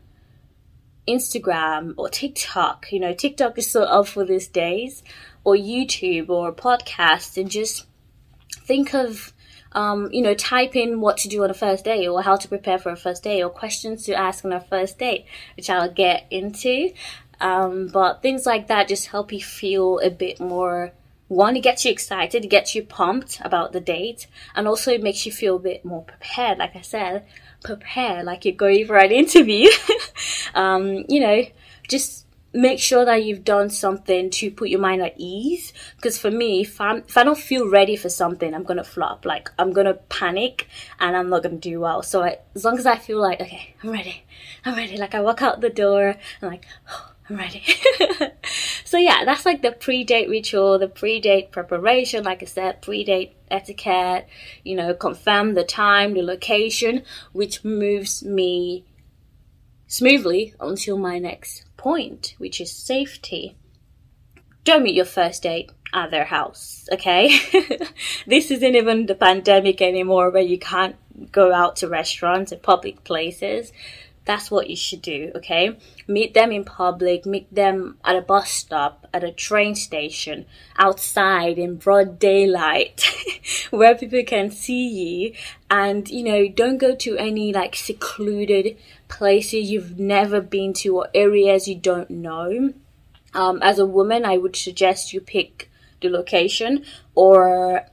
Instagram 1.08 1.94
or 1.98 2.10
TikTok. 2.10 2.92
You 2.92 3.00
know, 3.00 3.14
TikTok 3.14 3.58
is 3.58 3.70
so 3.70 3.84
up 3.84 4.08
for 4.08 4.26
these 4.26 4.48
days, 4.48 5.04
or 5.44 5.56
YouTube 5.56 6.30
or 6.30 6.54
podcasts, 6.54 7.38
and 7.38 7.50
just 7.50 7.86
think 8.66 8.94
of 8.94 9.34
um, 9.72 10.10
you 10.12 10.22
know, 10.22 10.34
type 10.34 10.76
in 10.76 11.00
what 11.00 11.18
to 11.18 11.28
do 11.30 11.44
on 11.44 11.50
a 11.50 11.54
first 11.54 11.86
day 11.86 12.08
or 12.08 12.22
how 12.22 12.36
to 12.36 12.48
prepare 12.48 12.80
for 12.80 12.92
a 12.92 12.96
first 12.96 13.24
day 13.24 13.44
or 13.44 13.50
questions 13.50 14.04
to 14.06 14.14
ask 14.14 14.44
on 14.44 14.52
a 14.52 14.60
first 14.60 14.98
date, 14.98 15.26
which 15.56 15.70
I'll 15.70 15.92
get 15.92 16.26
into. 16.32 16.92
Um, 17.40 17.88
but 17.88 18.22
things 18.22 18.46
like 18.46 18.68
that 18.68 18.88
just 18.88 19.08
help 19.08 19.32
you 19.32 19.42
feel 19.42 20.00
a 20.00 20.10
bit 20.10 20.40
more. 20.40 20.92
One, 21.30 21.56
it 21.56 21.62
gets 21.62 21.86
you 21.86 21.92
excited, 21.92 22.44
it 22.44 22.50
gets 22.50 22.74
you 22.74 22.84
pumped 22.84 23.40
about 23.42 23.72
the 23.72 23.80
date, 23.80 24.26
and 24.56 24.68
also 24.68 24.92
it 24.92 25.04
makes 25.04 25.28
you 25.28 25.32
feel 25.32 25.58
a 25.58 25.60
bit 25.60 25.86
more 25.86 26.04
prepared. 26.04 26.58
Like 26.58 26.76
I 26.76 26.82
said, 26.82 27.28
prepare 27.64 28.24
like 28.24 28.46
you're 28.46 28.56
going 28.56 28.88
for 28.88 28.98
an 28.98 29.12
interview. 29.24 29.70
um, 30.56 31.06
you 31.08 31.20
know, 31.20 31.46
just 31.88 32.26
make 32.52 32.80
sure 32.80 33.06
that 33.06 33.24
you've 33.24 33.44
done 33.44 33.70
something 33.70 34.32
to 34.32 34.50
put 34.50 34.70
your 34.70 34.80
mind 34.80 35.04
at 35.04 35.14
ease. 35.18 35.72
Because 35.98 36.18
for 36.18 36.32
me, 36.32 36.62
if, 36.62 36.82
I'm, 36.82 37.04
if 37.08 37.16
I 37.16 37.24
don't 37.24 37.38
feel 37.38 37.70
ready 37.70 37.96
for 37.96 38.10
something, 38.10 38.52
I'm 38.56 38.64
gonna 38.64 38.84
flop. 38.84 39.24
Like 39.24 39.52
I'm 39.60 39.72
gonna 39.72 39.94
panic 39.94 40.68
and 41.00 41.16
I'm 41.16 41.30
not 41.30 41.44
gonna 41.44 41.58
do 41.58 41.80
well. 41.80 42.02
So 42.02 42.24
I, 42.24 42.40
as 42.56 42.66
long 42.66 42.80
as 42.80 42.88
I 42.88 42.98
feel 42.98 43.22
like 43.22 43.40
okay, 43.40 43.76
I'm 43.84 43.92
ready, 43.92 44.24
I'm 44.66 44.76
ready. 44.76 44.98
Like 44.98 45.14
I 45.14 45.22
walk 45.22 45.44
out 45.44 45.62
the 45.62 45.70
door, 45.70 46.16
I'm 46.42 46.50
like. 46.50 46.66
Oh, 46.92 47.12
I'm 47.30 47.38
ready. 47.38 47.64
so 48.90 48.98
yeah, 48.98 49.24
that's 49.24 49.46
like 49.46 49.62
the 49.62 49.72
pre-date 49.72 50.30
ritual, 50.30 50.80
the 50.80 50.88
pre-date 50.88 51.52
preparation, 51.52 52.24
like 52.24 52.42
I 52.42 52.48
said, 52.48 52.82
pre-date 52.82 53.36
etiquette, 53.52 54.28
you 54.64 54.76
know, 54.76 54.96
confirm 54.96 55.54
the 55.54 55.64
time, 55.64 56.16
the 56.16 56.24
location, 56.24 57.04
which 57.32 57.64
moves 57.64 58.24
me 58.24 58.86
smoothly 59.86 60.56
until 60.60 60.98
my 60.98 61.20
next 61.20 61.66
point, 61.78 62.34
which 62.40 62.60
is 62.60 62.72
safety. 62.76 63.56
Don't 64.64 64.82
meet 64.82 64.96
your 64.96 65.06
first 65.06 65.44
date 65.44 65.72
at 65.94 66.10
their 66.10 66.26
house, 66.26 66.90
okay? 66.92 67.30
this 68.26 68.50
isn't 68.50 68.76
even 68.76 69.06
the 69.06 69.14
pandemic 69.14 69.84
anymore 69.84 70.32
where 70.32 70.42
you 70.42 70.58
can't 70.58 70.96
go 71.32 71.54
out 71.54 71.76
to 71.76 71.88
restaurants 71.88 72.52
and 72.52 72.64
public 72.64 73.04
places. 73.04 73.72
That's 74.26 74.52
what 74.52 74.70
you 74.70 74.76
should 74.76 75.02
do, 75.02 75.32
okay? 75.36 75.78
Meet 76.08 76.34
them 76.34 76.52
in 76.52 76.64
public, 76.64 77.26
meet 77.26 77.54
them 77.54 77.98
at 78.04 78.16
a 78.16 78.22
bus 78.22 78.50
stop, 78.52 79.08
at 79.14 79.24
a 79.24 79.32
train 79.32 79.74
station, 79.74 80.46
outside 80.78 81.58
in 81.58 81.78
broad 81.78 82.20
daylight, 82.20 83.04
where 83.72 83.96
people 83.96 84.24
can 84.24 84.52
see 84.52 84.88
you. 84.88 85.34
And, 85.70 86.08
you 86.10 86.24
know, 86.24 86.48
don't 86.48 86.78
go 86.78 86.96
to 86.96 87.18
any 87.18 87.52
like 87.54 87.76
secluded 87.76 88.78
places 89.08 89.72
you've 89.72 90.00
never 90.00 90.42
been 90.42 90.74
to 90.74 90.98
or 90.98 91.08
areas 91.14 91.68
you 91.68 91.76
don't 91.76 92.12
know. 92.12 92.74
Um, 93.34 93.60
as 93.64 93.80
a 93.80 93.86
woman, 93.86 94.26
I 94.26 94.38
would 94.38 94.56
suggest 94.56 95.14
you 95.14 95.22
pick 95.22 95.72
the 96.02 96.10
location 96.10 96.86
or 97.16 97.86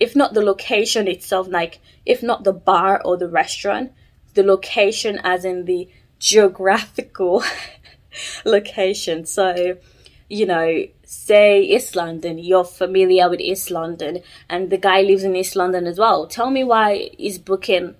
if 0.00 0.16
not 0.16 0.34
the 0.34 0.42
location 0.42 1.06
itself, 1.06 1.46
like 1.48 1.80
if 2.04 2.22
not 2.22 2.44
the 2.44 2.52
bar 2.52 3.00
or 3.04 3.16
the 3.16 3.28
restaurant, 3.28 3.92
the 4.34 4.42
location 4.42 5.20
as 5.22 5.44
in 5.44 5.64
the 5.64 5.88
geographical 6.18 7.42
location. 8.44 9.26
So, 9.26 9.76
you 10.28 10.46
know, 10.46 10.86
say 11.04 11.62
East 11.62 11.96
London, 11.96 12.38
you're 12.38 12.64
familiar 12.64 13.28
with 13.28 13.40
East 13.40 13.70
London, 13.70 14.22
and 14.48 14.70
the 14.70 14.78
guy 14.78 15.02
lives 15.02 15.24
in 15.24 15.36
East 15.36 15.56
London 15.56 15.86
as 15.86 15.98
well. 15.98 16.26
Tell 16.26 16.50
me 16.50 16.64
why 16.64 17.10
he's 17.18 17.38
booking 17.38 17.94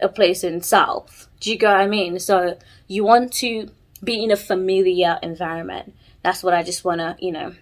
a 0.00 0.08
place 0.08 0.44
in 0.44 0.62
South. 0.62 1.28
Do 1.40 1.50
you 1.50 1.56
get 1.56 1.70
what 1.70 1.80
I 1.80 1.86
mean? 1.86 2.18
So 2.18 2.58
you 2.86 3.04
want 3.04 3.32
to 3.34 3.70
be 4.02 4.22
in 4.22 4.30
a 4.30 4.36
familiar 4.36 5.18
environment. 5.22 5.94
That's 6.22 6.42
what 6.42 6.54
I 6.54 6.62
just 6.62 6.84
want 6.84 7.00
to, 7.00 7.16
you 7.20 7.32
know, 7.32 7.54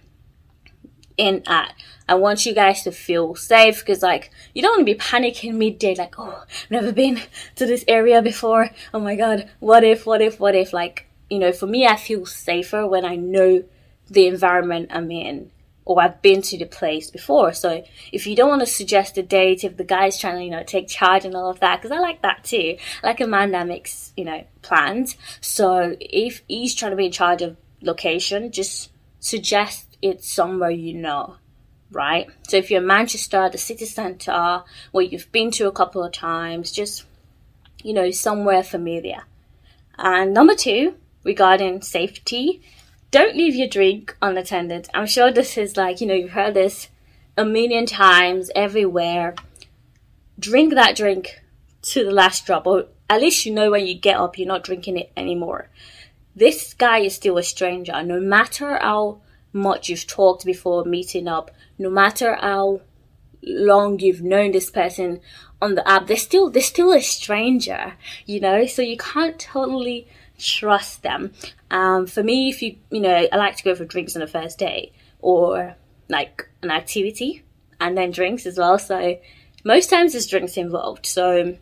in 1.17 1.43
at. 1.47 1.73
I 2.07 2.15
want 2.15 2.45
you 2.45 2.53
guys 2.53 2.83
to 2.83 2.91
feel 2.91 3.35
safe 3.35 3.79
because, 3.79 4.01
like, 4.01 4.31
you 4.53 4.61
don't 4.61 4.77
want 4.77 4.87
to 4.87 4.93
be 4.93 4.99
panicking 4.99 5.55
midday, 5.55 5.95
like, 5.95 6.17
oh, 6.17 6.43
never 6.69 6.91
been 6.91 7.19
to 7.55 7.65
this 7.65 7.83
area 7.87 8.21
before. 8.21 8.69
Oh 8.93 8.99
my 8.99 9.15
god, 9.15 9.49
what 9.59 9.83
if, 9.83 10.05
what 10.05 10.21
if, 10.21 10.39
what 10.39 10.55
if? 10.55 10.71
Like, 10.71 11.07
you 11.29 11.39
know, 11.39 11.51
for 11.51 11.67
me, 11.67 11.85
I 11.85 11.97
feel 11.97 12.25
safer 12.25 12.87
when 12.87 13.03
I 13.03 13.15
know 13.15 13.63
the 14.09 14.27
environment 14.27 14.89
I'm 14.91 15.11
in 15.11 15.51
or 15.83 16.01
I've 16.01 16.21
been 16.21 16.41
to 16.41 16.57
the 16.57 16.65
place 16.65 17.09
before. 17.09 17.53
So 17.53 17.83
if 18.11 18.27
you 18.27 18.35
don't 18.35 18.49
want 18.49 18.59
to 18.61 18.65
suggest 18.65 19.17
a 19.17 19.23
date, 19.23 19.63
if 19.63 19.77
the 19.77 19.85
guy's 19.85 20.19
trying 20.19 20.37
to, 20.37 20.43
you 20.43 20.51
know, 20.51 20.63
take 20.63 20.89
charge 20.89 21.23
and 21.23 21.35
all 21.35 21.49
of 21.49 21.61
that, 21.61 21.77
because 21.77 21.95
I 21.95 21.99
like 21.99 22.21
that 22.23 22.43
too. 22.43 22.77
Like 23.03 23.21
a 23.21 23.27
man 23.27 23.51
that 23.51 23.67
makes, 23.67 24.11
you 24.17 24.25
know, 24.25 24.45
plans. 24.61 25.15
So 25.39 25.95
if 25.99 26.43
he's 26.47 26.75
trying 26.75 26.91
to 26.91 26.97
be 26.97 27.05
in 27.05 27.11
charge 27.11 27.41
of 27.41 27.55
location, 27.81 28.51
just 28.51 28.91
suggest 29.19 29.86
it's 30.01 30.29
somewhere 30.29 30.71
you 30.71 30.93
know, 30.93 31.37
right? 31.91 32.27
So 32.47 32.57
if 32.57 32.69
you're 32.69 32.81
in 32.81 32.87
Manchester, 32.87 33.49
the 33.49 33.57
city 33.57 33.85
centre, 33.85 34.63
where 34.91 35.05
you've 35.05 35.31
been 35.31 35.51
to 35.51 35.67
a 35.67 35.71
couple 35.71 36.03
of 36.03 36.11
times, 36.11 36.71
just, 36.71 37.05
you 37.83 37.93
know, 37.93 38.11
somewhere 38.11 38.63
familiar. 38.63 39.23
And 39.97 40.33
number 40.33 40.55
two, 40.55 40.95
regarding 41.23 41.81
safety, 41.81 42.61
don't 43.09 43.35
leave 43.35 43.55
your 43.55 43.67
drink 43.67 44.15
unattended. 44.21 44.89
I'm 44.93 45.07
sure 45.07 45.31
this 45.31 45.57
is 45.57 45.77
like, 45.77 46.01
you 46.01 46.07
know, 46.07 46.13
you've 46.13 46.31
heard 46.31 46.53
this 46.53 46.89
a 47.37 47.45
million 47.45 47.85
times 47.85 48.51
everywhere. 48.55 49.35
Drink 50.39 50.73
that 50.73 50.95
drink 50.95 51.41
to 51.83 52.03
the 52.03 52.11
last 52.11 52.45
drop, 52.45 52.67
or 52.67 52.85
at 53.09 53.21
least 53.21 53.45
you 53.45 53.53
know 53.53 53.71
when 53.71 53.87
you 53.87 53.95
get 53.95 54.17
up, 54.17 54.37
you're 54.37 54.47
not 54.47 54.63
drinking 54.63 54.97
it 54.97 55.11
anymore. 55.15 55.69
This 56.35 56.73
guy 56.73 56.99
is 56.99 57.15
still 57.15 57.37
a 57.37 57.43
stranger, 57.43 58.03
no 58.03 58.19
matter 58.19 58.77
how 58.77 59.21
much 59.53 59.89
you've 59.89 60.07
talked 60.07 60.45
before 60.45 60.85
meeting 60.85 61.27
up, 61.27 61.51
no 61.77 61.89
matter 61.89 62.35
how 62.35 62.81
long 63.43 63.99
you've 63.99 64.21
known 64.21 64.51
this 64.51 64.69
person 64.69 65.19
on 65.61 65.75
the 65.75 65.87
app, 65.87 66.07
they're 66.07 66.17
still 66.17 66.49
they're 66.49 66.61
still 66.61 66.91
a 66.93 67.01
stranger, 67.01 67.93
you 68.25 68.39
know. 68.39 68.65
So 68.65 68.81
you 68.81 68.97
can't 68.97 69.39
totally 69.39 70.07
trust 70.37 71.03
them. 71.03 71.33
Um, 71.71 72.05
for 72.07 72.23
me, 72.23 72.49
if 72.49 72.61
you 72.61 72.77
you 72.91 73.01
know, 73.01 73.27
I 73.31 73.35
like 73.35 73.55
to 73.57 73.63
go 73.63 73.75
for 73.75 73.85
drinks 73.85 74.15
on 74.15 74.21
the 74.21 74.27
first 74.27 74.57
day 74.57 74.91
or 75.19 75.75
like 76.09 76.49
an 76.61 76.71
activity 76.71 77.43
and 77.79 77.97
then 77.97 78.11
drinks 78.11 78.45
as 78.45 78.57
well. 78.57 78.79
So 78.79 79.19
most 79.63 79.89
times 79.89 80.13
there's 80.13 80.27
drinks 80.27 80.57
involved. 80.57 81.05
So 81.05 81.57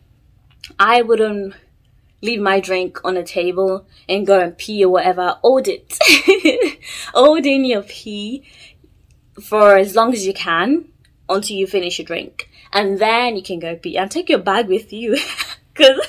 I 0.80 1.02
wouldn't 1.02 1.56
leave 2.26 2.42
my 2.42 2.60
drink 2.60 3.00
on 3.04 3.16
a 3.18 3.24
table 3.24 3.86
and 4.10 4.28
go 4.28 4.40
and 4.40 4.58
pee 4.58 4.84
or 4.84 4.90
whatever. 4.90 5.38
Hold 5.42 5.68
it. 5.68 5.98
Hold 7.14 7.46
in 7.46 7.66
your 7.66 7.84
pee 7.84 8.44
for 9.42 9.78
as 9.78 9.96
long 9.96 10.14
as 10.14 10.26
you 10.26 10.34
can 10.34 10.86
until 11.30 11.56
you 11.56 11.68
finish 11.68 12.00
your 12.00 12.06
drink. 12.06 12.50
And 12.74 13.00
then 13.00 13.36
you 13.36 13.44
can 13.44 13.60
go 13.60 13.76
pee 13.76 13.98
and 13.98 14.10
take 14.10 14.30
your 14.30 14.40
bag 14.40 14.68
with 14.68 14.92
you. 14.92 15.18
Because 15.76 16.00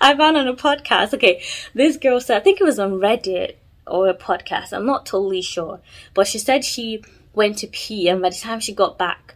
I 0.00 0.16
found 0.16 0.36
on 0.36 0.48
a 0.48 0.54
podcast, 0.56 1.14
okay, 1.14 1.40
this 1.74 1.96
girl 1.96 2.20
said, 2.20 2.38
I 2.38 2.40
think 2.40 2.60
it 2.60 2.64
was 2.64 2.80
on 2.80 2.94
Reddit 2.94 3.54
or 3.86 4.08
a 4.08 4.14
podcast, 4.14 4.72
I'm 4.72 4.84
not 4.84 5.06
totally 5.06 5.42
sure. 5.42 5.80
But 6.12 6.26
she 6.26 6.40
said 6.40 6.64
she 6.64 7.04
went 7.32 7.58
to 7.58 7.68
pee 7.68 8.08
and 8.08 8.20
by 8.20 8.30
the 8.30 8.34
time 8.34 8.58
she 8.58 8.74
got 8.74 8.98
back, 8.98 9.35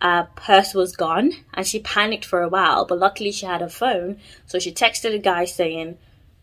uh, 0.00 0.24
purse 0.34 0.74
was 0.74 0.94
gone 0.94 1.32
and 1.54 1.66
she 1.66 1.80
panicked 1.80 2.24
for 2.24 2.42
a 2.42 2.48
while, 2.48 2.84
but 2.84 2.98
luckily 2.98 3.32
she 3.32 3.46
had 3.46 3.62
a 3.62 3.68
phone. 3.68 4.18
So 4.46 4.58
she 4.58 4.72
texted 4.72 5.14
a 5.14 5.18
guy 5.18 5.44
saying, 5.44 5.98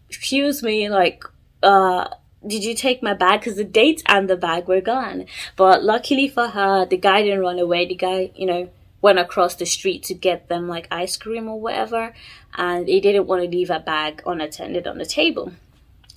Excuse 0.10 0.62
me, 0.62 0.90
like, 0.90 1.24
uh, 1.62 2.08
did 2.46 2.64
you 2.64 2.76
take 2.76 3.02
my 3.02 3.14
bag? 3.14 3.40
Because 3.40 3.56
the 3.56 3.64
dates 3.64 4.04
and 4.06 4.30
the 4.30 4.38
bag 4.38 4.68
were 4.68 4.82
gone. 4.82 5.26
But 5.56 5.84
luckily 5.84 6.28
for 6.28 6.50
her, 6.50 6.86
the 6.86 6.98
guy 6.98 7.24
didn't 7.24 7.40
run 7.40 7.60
away. 7.60 7.86
The 7.88 7.96
guy, 7.96 8.32
you 8.36 8.46
know, 8.46 8.70
went 9.02 9.20
across 9.20 9.56
the 9.56 9.66
street 9.66 10.04
to 10.04 10.14
get 10.14 10.50
them 10.50 10.68
like 10.68 10.88
ice 10.92 11.18
cream 11.18 11.48
or 11.48 11.60
whatever. 11.60 12.14
And 12.56 12.88
he 12.88 13.02
didn't 13.02 13.28
want 13.28 13.44
to 13.44 13.50
leave 13.50 13.70
a 13.70 13.80
bag 13.80 14.22
unattended 14.26 14.88
on 14.88 14.98
the 14.98 15.06
table. 15.06 15.54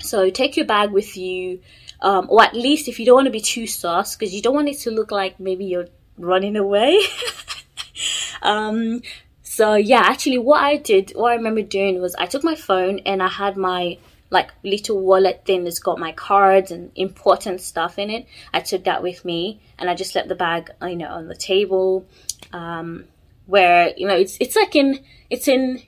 So 0.01 0.29
take 0.31 0.57
your 0.57 0.67
bag 0.67 0.91
with 0.91 1.17
you. 1.17 1.61
Um, 2.01 2.27
or 2.29 2.43
at 2.43 2.55
least 2.55 2.89
if 2.89 2.99
you 2.99 3.07
don't 3.07 3.15
want 3.15 3.27
to 3.27 3.33
be 3.33 3.41
too 3.41 3.67
sus, 3.67 4.15
because 4.15 4.35
you 4.35 4.43
don't 4.43 4.55
want 4.55 4.69
it 4.69 4.79
to 4.81 4.91
look 4.91 5.11
like 5.11 5.41
maybe 5.41 5.65
you're 5.65 5.89
running 6.19 6.57
away. 6.57 7.01
um, 8.43 9.03
so 9.43 9.75
yeah, 9.75 10.03
actually, 10.05 10.39
what 10.39 10.63
I 10.63 10.77
did, 10.77 11.13
what 11.15 11.33
I 11.33 11.37
remember 11.37 11.63
doing 11.63 12.01
was 12.01 12.15
I 12.17 12.27
took 12.27 12.45
my 12.45 12.55
phone 12.55 13.01
and 13.01 13.23
I 13.23 13.29
had 13.29 13.57
my 13.57 13.99
like 14.29 14.51
little 14.65 15.01
wallet 15.01 15.45
thing 15.45 15.63
that's 15.63 15.79
got 15.79 15.99
my 15.99 16.11
cards 16.13 16.71
and 16.71 16.91
important 16.97 17.61
stuff 17.61 17.99
in 17.99 18.11
it. 18.11 18.27
I 18.53 18.61
took 18.61 18.85
that 18.85 19.03
with 19.03 19.25
me 19.25 19.61
and 19.79 19.89
I 19.89 19.95
just 19.95 20.15
left 20.15 20.29
the 20.29 20.35
bag, 20.35 20.71
you 20.83 20.97
know, 20.97 21.09
on 21.09 21.29
the 21.29 21.37
table. 21.37 22.07
Um, 22.53 23.05
where 23.47 23.95
you 23.97 24.07
know 24.07 24.17
it's 24.17 24.37
it's 24.41 24.57
like 24.57 24.77
in 24.77 25.01
it's 25.31 25.49
in 25.49 25.83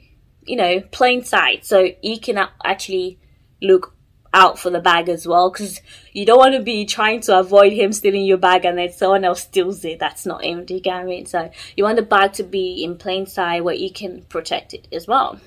you 0.47 0.57
know 0.57 0.81
plain 0.93 1.23
sight, 1.23 1.67
so 1.67 1.91
you 2.03 2.19
can 2.19 2.39
actually 2.65 3.19
look 3.61 3.95
out 4.35 4.59
for 4.59 4.71
the 4.71 4.81
bag 4.81 5.09
as 5.09 5.27
well 5.27 5.51
because 5.51 5.81
you 6.13 6.27
don't 6.27 6.39
want 6.39 6.55
to 6.55 6.63
be 6.63 6.85
trying 6.85 7.21
to 7.23 7.39
avoid 7.39 7.73
him 7.73 7.93
stealing 7.93 8.25
your 8.25 8.39
bag 8.39 8.65
and 8.65 8.79
then 8.79 8.93
someone 8.93 9.25
else 9.25 9.43
steals 9.43 9.85
it. 9.85 9.99
That's 9.99 10.27
not 10.27 10.45
him, 10.45 10.65
do 10.65 10.75
you 10.75 10.81
get 10.81 10.95
what 10.95 11.03
I 11.03 11.05
mean? 11.05 11.27
So 11.27 11.51
you 11.77 11.85
want 11.85 11.97
the 11.97 12.03
bag 12.03 12.35
to 12.35 12.43
be 12.43 12.85
in 12.85 12.97
plain 12.97 13.27
sight 13.27 13.65
where 13.65 13.75
you 13.75 13.93
can 13.93 14.23
protect 14.23 14.75
it 14.75 14.87
as 14.93 15.07
well. 15.07 15.41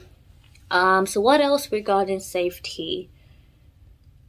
Um, 0.71 1.05
so 1.05 1.21
what 1.21 1.41
else 1.41 1.71
regarding 1.71 2.21
safety? 2.21 3.09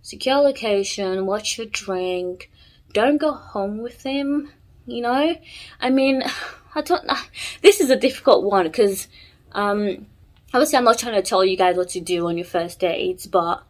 Secure 0.03 0.39
location, 0.39 1.27
watch 1.27 1.57
your 1.57 1.69
drink, 1.69 2.51
don't 2.93 3.19
go 3.19 3.33
home 3.33 3.79
with 3.79 4.03
him, 4.03 4.51
you 4.87 5.01
know? 5.01 5.37
I 5.81 5.91
mean, 5.91 6.23
I 6.75 6.81
don't 6.81 7.07
know. 7.07 7.17
This 7.63 7.81
is 7.81 7.91
a 7.91 7.97
difficult 7.97 8.45
one 8.45 8.65
because, 8.65 9.09
um, 9.53 10.07
obviously 10.53 10.77
I'm 10.77 10.85
not 10.85 10.99
trying 10.99 11.15
to 11.15 11.23
tell 11.23 11.45
you 11.45 11.57
guys 11.57 11.77
what 11.77 11.91
to 11.91 12.01
do 12.01 12.27
on 12.27 12.37
your 12.37 12.47
first 12.47 12.81
dates, 12.81 13.27
but 13.27 13.65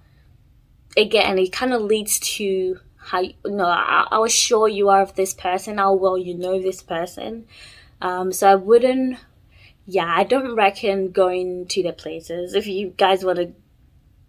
again, 0.97 1.39
it 1.39 1.53
kind 1.53 1.73
of 1.73 1.83
leads 1.83 2.19
to 2.37 2.79
how 2.97 3.21
you 3.21 3.35
know 3.45 3.65
how, 3.65 4.07
how 4.11 4.27
sure 4.29 4.69
you 4.69 4.89
are 4.89 5.03
of 5.03 5.15
this 5.15 5.35
person, 5.35 5.79
how 5.79 5.95
well 5.95 6.19
you 6.19 6.35
know 6.35 6.61
this 6.61 6.83
person. 6.83 7.47
Um, 8.01 8.33
so 8.33 8.51
I 8.51 8.55
wouldn't, 8.55 9.19
yeah, 9.87 10.13
I 10.13 10.25
don't 10.25 10.55
reckon 10.57 11.11
going 11.11 11.67
to 11.69 11.83
the 11.83 11.93
places. 11.93 12.55
If 12.55 12.67
you 12.67 12.95
guys 12.97 13.25
want 13.25 13.39
to 13.39 13.53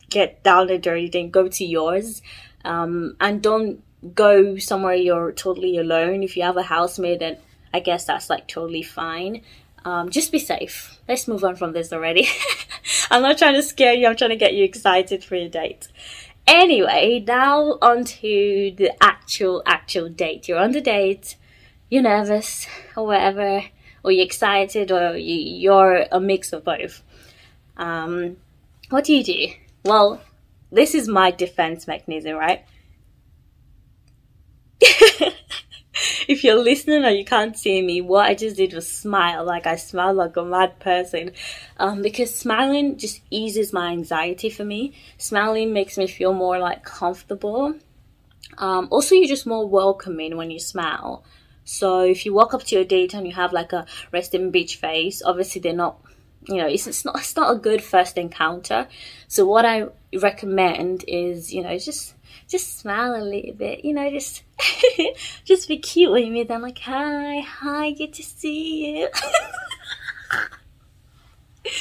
get 0.09 0.43
down 0.43 0.69
and 0.69 0.81
dirty, 0.81 1.09
then 1.09 1.31
go 1.31 1.47
to 1.47 1.65
yours, 1.65 2.21
um, 2.63 3.15
and 3.19 3.41
don't 3.41 3.83
go 4.13 4.57
somewhere 4.57 4.93
you're 4.93 5.31
totally 5.31 5.77
alone. 5.77 6.23
If 6.23 6.37
you 6.37 6.43
have 6.43 6.57
a 6.57 6.63
housemate, 6.63 7.19
then 7.19 7.37
I 7.73 7.79
guess 7.79 8.05
that's 8.05 8.29
like 8.29 8.47
totally 8.47 8.83
fine. 8.83 9.41
Um, 9.85 10.09
just 10.09 10.31
be 10.31 10.39
safe. 10.39 10.97
Let's 11.07 11.27
move 11.27 11.43
on 11.43 11.55
from 11.55 11.73
this 11.73 11.91
already. 11.91 12.27
I'm 13.11 13.21
not 13.21 13.37
trying 13.37 13.55
to 13.55 13.63
scare 13.63 13.93
you. 13.93 14.07
I'm 14.07 14.15
trying 14.15 14.29
to 14.29 14.37
get 14.37 14.53
you 14.53 14.63
excited 14.63 15.23
for 15.23 15.35
your 15.35 15.49
date. 15.49 15.89
Anyway, 16.45 17.23
now 17.25 17.77
on 17.81 18.03
to 18.03 18.73
the 18.75 18.91
actual, 19.01 19.63
actual 19.65 20.09
date. 20.09 20.47
You're 20.47 20.59
on 20.59 20.71
the 20.71 20.81
date, 20.81 21.37
you're 21.89 22.03
nervous, 22.03 22.67
or 22.97 23.05
whatever, 23.07 23.63
or 24.03 24.11
you're 24.11 24.25
excited, 24.25 24.91
or 24.91 25.15
you, 25.15 25.71
are 25.71 26.05
a 26.11 26.19
mix 26.19 26.51
of 26.51 26.65
both. 26.65 27.01
Um, 27.77 28.37
what 28.89 29.05
do 29.05 29.15
you 29.15 29.23
do? 29.23 29.47
Well, 29.85 30.21
this 30.71 30.93
is 30.93 31.07
my 31.07 31.31
defense 31.31 31.87
mechanism, 31.87 32.35
right? 32.35 32.65
if 36.27 36.43
you're 36.43 36.61
listening 36.61 37.05
or 37.05 37.09
you 37.09 37.25
can't 37.25 37.57
see 37.57 37.81
me, 37.81 38.01
what 38.01 38.25
I 38.25 38.35
just 38.35 38.57
did 38.57 38.73
was 38.73 38.89
smile. 38.89 39.45
Like 39.45 39.67
I 39.67 39.75
smiled 39.75 40.17
like 40.17 40.37
a 40.37 40.43
mad 40.43 40.79
person. 40.79 41.31
Um, 41.77 42.01
because 42.01 42.33
smiling 42.33 42.97
just 42.97 43.21
eases 43.29 43.73
my 43.73 43.91
anxiety 43.91 44.49
for 44.49 44.65
me. 44.65 44.93
Smiling 45.17 45.73
makes 45.73 45.97
me 45.97 46.07
feel 46.07 46.33
more 46.33 46.59
like 46.59 46.83
comfortable. 46.83 47.75
Um, 48.57 48.87
also, 48.91 49.15
you're 49.15 49.27
just 49.27 49.47
more 49.47 49.67
welcoming 49.67 50.37
when 50.37 50.51
you 50.51 50.59
smile. 50.59 51.23
So 51.65 52.01
if 52.01 52.25
you 52.25 52.33
walk 52.33 52.53
up 52.53 52.63
to 52.63 52.75
your 52.75 52.83
date 52.83 53.13
and 53.13 53.25
you 53.25 53.33
have 53.33 53.53
like 53.53 53.73
a 53.73 53.85
resting 54.11 54.51
bitch 54.51 54.75
face, 54.75 55.21
obviously 55.23 55.61
they're 55.61 55.73
not, 55.73 55.99
you 56.47 56.57
know, 56.57 56.67
it's, 56.67 56.87
it's 56.87 57.05
not 57.05 57.19
it's 57.19 57.35
not 57.35 57.55
a 57.55 57.59
good 57.59 57.81
first 57.81 58.17
encounter. 58.17 58.87
So 59.27 59.45
what 59.45 59.65
I 59.65 59.85
recommend 60.13 61.05
is, 61.07 61.53
you 61.53 61.63
know, 61.63 61.77
just 61.77 62.15
just 62.53 62.77
smile 62.77 63.15
a 63.15 63.25
little 63.25 63.53
bit, 63.53 63.83
you 63.83 63.93
know, 63.93 64.11
just 64.11 64.43
just 65.43 65.67
be 65.67 65.79
cute 65.79 66.11
when 66.11 66.23
you 66.23 66.31
meet 66.31 66.47
them. 66.47 66.61
Like, 66.61 66.77
hi, 66.77 67.39
hi, 67.39 67.91
good 67.91 68.13
to 68.13 68.23
see 68.23 68.99
you. 68.99 69.09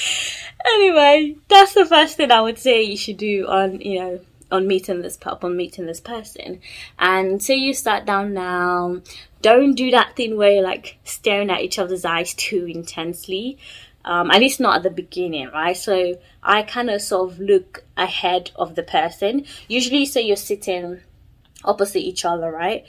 anyway, 0.65 1.37
that's 1.49 1.75
the 1.75 1.85
first 1.85 2.17
thing 2.17 2.33
I 2.33 2.41
would 2.41 2.59
say 2.59 2.83
you 2.83 2.97
should 2.97 3.19
do 3.19 3.47
on, 3.47 3.83
you 3.83 3.99
know, 3.99 4.21
on 4.51 4.67
meeting 4.67 5.03
this 5.03 5.19
pup, 5.19 5.45
on 5.45 5.59
meeting 5.59 5.85
this 5.85 6.01
person. 6.01 6.63
And 6.99 7.43
so 7.43 7.53
you 7.53 7.75
sat 7.75 8.07
down 8.07 8.33
now. 8.33 9.03
Don't 9.43 9.75
do 9.75 9.91
that 9.91 10.17
thing 10.17 10.39
where 10.39 10.53
you're 10.53 10.63
like 10.63 10.99
staring 11.05 11.51
at 11.51 11.61
each 11.61 11.79
other's 11.79 12.07
eyes 12.07 12.33
too 12.33 12.65
intensely. 12.65 13.59
Um, 14.05 14.31
at 14.31 14.41
least 14.41 14.59
not 14.59 14.77
at 14.77 14.83
the 14.83 14.91
beginning, 14.91 15.49
right? 15.53 15.77
So 15.77 16.19
I 16.43 16.63
kind 16.63 16.91
of 16.91 17.01
sort 17.01 17.31
of 17.31 17.39
look 17.39 17.85
ahead 17.97 18.51
of 18.57 18.75
the 18.75 18.83
person. 18.83 19.47
Usually, 19.69 20.07
so 20.07 20.19
you're 20.19 20.37
sitting 20.37 21.01
opposite 21.65 22.01
each 22.01 22.25
other, 22.25 22.51
right? 22.51 22.85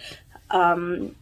Um, 0.50 1.16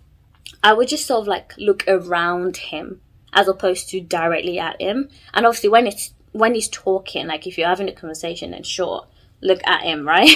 I 0.64 0.74
would 0.74 0.88
just 0.88 1.06
sort 1.06 1.22
of 1.22 1.28
like 1.28 1.54
look 1.58 1.84
around 1.88 2.58
him 2.58 3.02
as 3.34 3.48
opposed 3.48 3.90
to 3.90 4.02
directly 4.02 4.60
at 4.60 4.82
him. 4.82 5.10
And 5.34 5.46
obviously, 5.46 5.70
when 5.70 5.88
it's 5.88 6.14
when 6.32 6.56
he's 6.56 6.70
talking, 6.70 7.28
like 7.28 7.48
if 7.48 7.58
you're 7.58 7.68
having 7.68 7.90
a 7.90 7.94
conversation, 7.94 8.52
then 8.52 8.64
sure, 8.64 9.08
look 9.42 9.60
at 9.66 9.82
him, 9.82 10.08
right? 10.08 10.30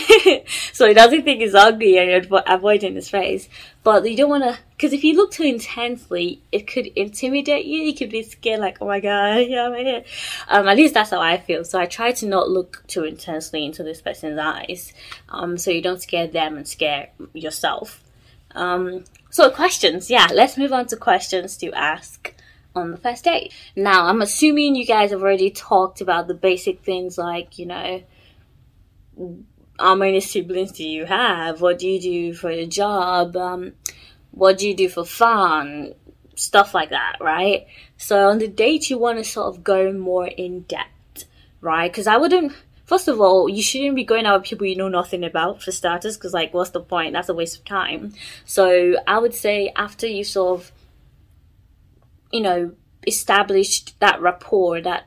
so 0.74 0.88
he 0.88 0.94
doesn't 0.94 1.24
think 1.24 1.42
he's 1.42 1.56
ugly 1.56 1.98
and 1.98 2.10
you're 2.10 2.44
avoiding 2.48 2.96
his 2.96 3.10
face. 3.10 3.48
But 3.84 4.10
you 4.10 4.18
don't 4.18 4.30
want 4.30 4.44
to, 4.44 4.58
because 4.76 4.92
if 4.92 5.04
you 5.04 5.16
look 5.16 5.32
too 5.32 5.44
intensely, 5.44 6.42
it 6.52 6.68
could 6.68 6.88
intimidate 6.88 7.66
you. 7.66 7.80
You 7.80 7.96
could 7.96 8.10
be 8.10 8.24
scared, 8.24 8.60
like, 8.60 8.78
oh 8.82 8.88
my 8.88 9.00
god, 9.00 9.38
yeah, 9.48 9.70
my 9.70 9.80
head. 9.80 10.06
Um, 10.48 10.68
at 10.68 10.78
least 10.78 10.94
that's 10.94 11.12
how 11.12 11.22
I 11.22 11.38
feel. 11.38 11.64
So 11.64 11.80
I 11.80 11.86
try 11.86 12.12
to 12.14 12.28
not 12.28 12.50
look 12.50 12.84
too 12.88 13.04
intensely 13.04 13.66
into 13.66 13.84
this 13.84 14.02
person's 14.02 14.40
eyes, 14.40 14.94
um, 15.30 15.58
so 15.58 15.72
you 15.72 15.82
don't 15.82 16.02
scare 16.02 16.28
them 16.28 16.58
and 16.58 16.68
scare 16.68 17.10
yourself. 17.34 18.04
Um, 18.52 19.06
so 19.30 19.50
questions, 19.50 20.10
yeah, 20.10 20.28
let's 20.34 20.58
move 20.58 20.72
on 20.72 20.88
to 20.88 20.98
questions 20.98 21.58
to 21.58 21.72
ask 21.74 22.34
on 22.76 22.92
the 22.92 22.98
first 22.98 23.24
date. 23.24 23.54
Now, 23.76 24.06
I'm 24.06 24.22
assuming 24.22 24.76
you 24.76 24.86
guys 24.86 25.12
have 25.12 25.22
already 25.22 25.52
talked 25.52 26.02
about 26.02 26.28
the 26.28 26.34
basic 26.34 26.82
things 26.82 27.18
like, 27.18 27.58
you 27.58 27.66
know, 27.66 28.04
how 29.80 29.96
many 29.96 30.22
siblings 30.22 30.72
do 30.74 30.88
you 30.88 31.06
have? 31.06 31.62
What 31.62 31.80
do 31.80 31.88
you 31.88 32.00
do 32.00 32.34
for 32.34 32.52
your 32.52 32.68
job? 32.68 33.36
Um, 33.36 33.74
what 34.36 34.60
do 34.60 34.68
you 34.68 34.76
do 34.76 34.88
for 34.90 35.06
fun? 35.06 35.94
Stuff 36.36 36.74
like 36.74 36.90
that, 36.92 37.18
right? 37.20 37.66
So 37.98 38.30
on 38.30 38.38
the 38.38 38.48
date, 38.48 38.90
you 38.90 38.98
want 38.98 39.18
to 39.18 39.24
sort 39.24 39.48
of 39.48 39.64
go 39.64 39.92
more 39.92 40.28
in 40.28 40.62
depth, 40.62 41.26
right? 41.62 41.92
Because 41.92 42.08
I 42.08 42.18
wouldn't. 42.18 42.54
First 42.86 43.08
of 43.08 43.20
all, 43.20 43.50
you 43.50 43.64
shouldn't 43.64 43.96
be 43.96 44.04
going 44.04 44.28
out 44.28 44.42
with 44.42 44.50
people 44.50 44.68
you 44.68 44.76
know 44.76 44.90
nothing 44.90 45.24
about 45.24 45.64
for 45.64 45.72
starters, 45.72 46.18
because 46.18 46.34
like, 46.34 46.54
what's 46.54 46.70
the 46.70 46.82
point? 46.82 47.14
That's 47.14 47.30
a 47.30 47.34
waste 47.34 47.58
of 47.58 47.66
time. 47.66 48.14
So 48.46 48.96
I 49.08 49.18
would 49.18 49.34
say 49.34 49.72
after 49.76 50.06
you 50.06 50.24
sort 50.24 50.60
of, 50.60 50.72
you 52.32 52.42
know, 52.42 52.74
established 53.08 54.00
that 54.02 54.22
rapport, 54.22 54.82
that 54.82 55.06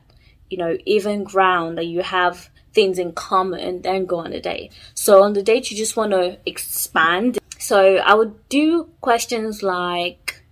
you 0.49 0.57
know, 0.57 0.77
even 0.85 1.23
ground 1.23 1.77
that 1.77 1.85
you 1.85 2.01
have 2.01 2.49
things 2.73 2.99
in 2.99 3.13
common 3.13 3.59
and 3.59 3.83
then 3.83 4.05
go 4.05 4.17
on 4.17 4.33
a 4.33 4.41
date. 4.41 4.71
So 4.93 5.23
on 5.23 5.33
the 5.33 5.43
date, 5.43 5.71
you 5.71 5.77
just 5.77 5.95
want 5.95 6.11
to 6.11 6.37
expand. 6.45 7.38
So 7.69 7.97
I 7.97 8.15
would 8.15 8.49
do 8.49 8.89
questions 8.99 9.61
like, 9.61 10.43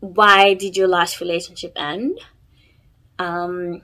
why 0.00 0.54
did 0.54 0.76
your 0.76 0.88
last 0.88 1.20
relationship 1.20 1.74
end? 1.76 2.18
Um, 3.20 3.82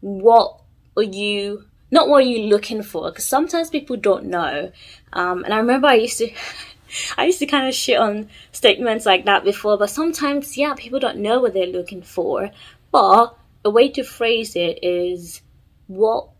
what 0.00 0.62
are 0.96 1.02
you, 1.02 1.66
not 1.90 2.08
what 2.08 2.22
are 2.22 2.26
you 2.26 2.46
looking 2.46 2.82
for? 2.82 3.10
Because 3.10 3.26
sometimes 3.26 3.68
people 3.68 3.98
don't 3.98 4.24
know. 4.24 4.72
Um, 5.12 5.44
and 5.44 5.52
I 5.52 5.58
remember 5.58 5.88
I 5.88 5.96
used 5.96 6.16
to, 6.20 6.32
I 7.18 7.26
used 7.26 7.40
to 7.40 7.46
kind 7.46 7.68
of 7.68 7.74
shit 7.74 7.98
on 7.98 8.30
statements 8.52 9.04
like 9.04 9.26
that 9.26 9.44
before, 9.44 9.76
but 9.76 9.90
sometimes, 9.90 10.56
yeah, 10.56 10.72
people 10.72 11.00
don't 11.00 11.18
know 11.18 11.38
what 11.38 11.52
they're 11.52 11.66
looking 11.66 12.00
for. 12.00 12.50
But 12.90 13.36
a 13.62 13.68
way 13.68 13.90
to 13.90 14.04
phrase 14.04 14.56
it 14.56 14.78
is, 14.82 15.42
what 15.86 16.30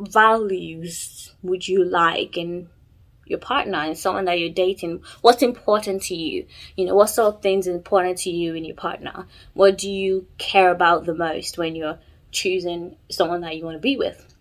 values 0.00 1.36
would 1.44 1.68
you 1.68 1.84
like 1.84 2.36
in 2.36 2.68
your 3.26 3.38
partner 3.38 3.78
and 3.78 3.98
someone 3.98 4.24
that 4.24 4.38
you're 4.38 4.50
dating 4.50 5.02
what's 5.20 5.42
important 5.42 6.02
to 6.04 6.14
you? 6.14 6.46
You 6.76 6.86
know 6.86 6.94
what 6.94 7.10
sort 7.10 7.34
of 7.34 7.42
things 7.42 7.66
important 7.66 8.18
to 8.18 8.30
you 8.30 8.54
in 8.54 8.64
your 8.64 8.76
partner? 8.76 9.26
What 9.54 9.78
do 9.78 9.90
you 9.90 10.26
care 10.38 10.70
about 10.70 11.06
the 11.06 11.14
most 11.14 11.58
when 11.58 11.76
you're 11.76 11.98
choosing 12.30 12.96
someone 13.10 13.40
that 13.42 13.56
you 13.56 13.64
want 13.64 13.76
to 13.76 13.80
be 13.80 13.96
with? 13.96 14.34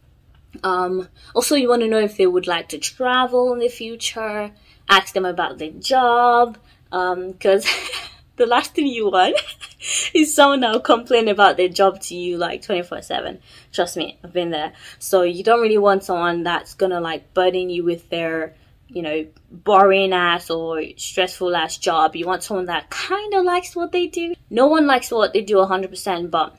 Um, 0.63 1.09
also 1.33 1.55
you 1.55 1.69
want 1.69 1.81
to 1.81 1.89
know 1.89 1.99
if 1.99 2.15
they 2.17 2.27
would 2.27 2.47
like 2.47 2.69
to 2.69 2.77
travel 2.77 3.51
in 3.53 3.59
the 3.59 3.67
future 3.67 4.51
ask 4.89 5.13
them 5.13 5.25
about 5.25 5.57
their 5.57 5.71
job 5.71 6.57
because 6.89 7.65
um, 7.65 7.71
the 8.35 8.45
last 8.45 8.73
thing 8.73 8.87
you 8.87 9.09
want 9.09 9.35
is 10.13 10.35
someone 10.35 10.59
that'll 10.59 10.79
complain 10.79 11.27
about 11.27 11.57
their 11.57 11.69
job 11.69 11.99
to 12.01 12.15
you 12.15 12.37
like 12.37 12.61
24 12.61 13.01
7 13.01 13.39
trust 13.71 13.97
me 13.97 14.17
i've 14.23 14.33
been 14.33 14.51
there. 14.51 14.73
So 14.99 15.23
you 15.23 15.43
don't 15.43 15.61
really 15.61 15.77
want 15.77 16.03
someone 16.03 16.43
that's 16.43 16.73
gonna 16.73 17.01
like 17.01 17.33
burden 17.33 17.69
you 17.69 17.83
with 17.83 18.09
their 18.09 18.53
you 18.87 19.01
know 19.01 19.25
boring 19.49 20.13
ass 20.13 20.49
or 20.49 20.81
stressful 20.97 21.55
ass 21.55 21.77
job 21.77 22.15
you 22.15 22.25
want 22.25 22.43
someone 22.43 22.65
that 22.65 22.89
kind 22.89 23.33
of 23.33 23.43
likes 23.43 23.75
what 23.75 23.91
they 23.91 24.07
do 24.07 24.33
no 24.49 24.67
one 24.67 24.85
likes 24.85 25.11
what 25.11 25.33
they 25.33 25.41
do 25.41 25.55
100% 25.55 26.29
but 26.29 26.55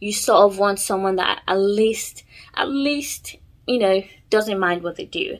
you 0.00 0.12
sort 0.12 0.44
of 0.44 0.58
want 0.58 0.78
someone 0.78 1.16
that 1.16 1.42
at 1.48 1.58
least 1.58 2.22
at 2.54 2.68
least 2.68 3.36
you 3.66 3.78
know 3.78 4.02
doesn't 4.30 4.60
mind 4.60 4.82
what 4.82 4.96
they 4.96 5.04
do 5.04 5.38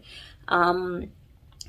um 0.49 1.09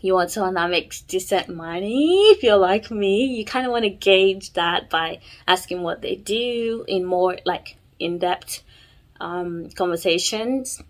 you 0.01 0.13
want 0.13 0.31
someone 0.31 0.53
that 0.53 0.69
makes 0.69 1.01
decent 1.01 1.49
money. 1.49 2.29
If 2.29 2.43
you're 2.43 2.57
like 2.57 2.89
me, 2.89 3.25
you 3.25 3.43
kind 3.43 3.65
of 3.65 3.71
want 3.71 3.83
to 3.83 3.89
gauge 3.89 4.53
that 4.53 4.89
by 4.89 5.19
asking 5.47 5.81
what 5.81 6.01
they 6.01 6.15
do 6.15 6.85
in 6.87 7.05
more 7.05 7.37
like 7.45 7.75
in 7.99 8.17
depth 8.17 8.63
um, 9.19 9.69
conversations. 9.71 10.81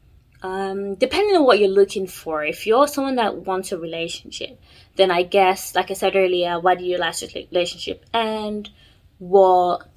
Um, 0.42 0.96
depending 0.96 1.36
on 1.36 1.46
what 1.46 1.60
you're 1.60 1.70
looking 1.70 2.08
for, 2.08 2.44
if 2.46 2.66
you're 2.66 2.88
someone 2.88 3.16
that 3.16 3.40
wants 3.40 3.72
a 3.72 3.78
relationship, 3.78 4.60
then 4.96 5.12
I 5.12 5.24
guess, 5.24 5.76
like 5.76 5.92
I 5.92 5.94
said 5.96 6.16
earlier, 6.16 6.60
why 6.60 6.76
do 6.76 6.86
you 6.86 6.98
last 6.98 7.24
relationship 7.34 8.06
and 8.14 8.70
what, 9.18 9.88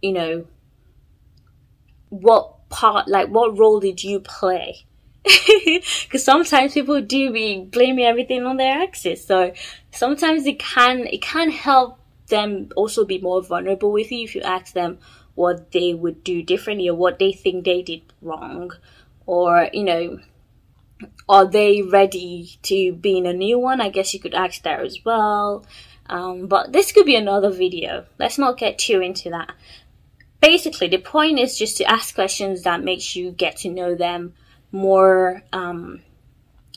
you 0.00 0.12
know, 0.12 0.46
what 2.08 2.68
part, 2.70 3.08
like 3.08 3.28
what 3.28 3.58
role 3.58 3.80
did 3.80 4.02
you 4.02 4.20
play 4.20 4.86
because 5.24 6.24
sometimes 6.24 6.74
people 6.74 7.00
do 7.00 7.32
be 7.32 7.60
blaming 7.60 8.04
everything 8.04 8.44
on 8.44 8.56
their 8.56 8.82
exes. 8.82 9.24
So 9.24 9.52
sometimes 9.92 10.46
it 10.46 10.58
can 10.58 11.06
it 11.06 11.22
can 11.22 11.50
help 11.50 11.98
them 12.28 12.70
also 12.76 13.04
be 13.04 13.18
more 13.18 13.42
vulnerable 13.42 13.92
with 13.92 14.10
you 14.10 14.24
if 14.24 14.34
you 14.34 14.40
ask 14.40 14.72
them 14.72 14.98
what 15.34 15.70
they 15.72 15.94
would 15.94 16.24
do 16.24 16.42
differently 16.42 16.88
or 16.88 16.94
what 16.94 17.18
they 17.18 17.32
think 17.32 17.64
they 17.64 17.82
did 17.82 18.02
wrong, 18.20 18.72
or 19.26 19.68
you 19.72 19.84
know, 19.84 20.20
are 21.28 21.46
they 21.46 21.82
ready 21.82 22.58
to 22.62 22.92
be 22.92 23.18
in 23.18 23.26
a 23.26 23.32
new 23.32 23.58
one? 23.58 23.80
I 23.80 23.88
guess 23.88 24.14
you 24.14 24.20
could 24.20 24.34
ask 24.34 24.62
that 24.62 24.80
as 24.80 24.98
well. 25.04 25.64
Um, 26.06 26.46
but 26.46 26.72
this 26.72 26.92
could 26.92 27.06
be 27.06 27.16
another 27.16 27.50
video. 27.50 28.04
Let's 28.18 28.38
not 28.38 28.58
get 28.58 28.78
too 28.78 29.00
into 29.00 29.30
that. 29.30 29.52
Basically, 30.40 30.88
the 30.88 30.98
point 30.98 31.38
is 31.38 31.56
just 31.56 31.76
to 31.76 31.84
ask 31.84 32.14
questions 32.14 32.62
that 32.62 32.82
makes 32.82 33.14
you 33.14 33.30
get 33.30 33.58
to 33.58 33.70
know 33.70 33.94
them 33.94 34.34
more 34.72 35.42
um, 35.52 36.02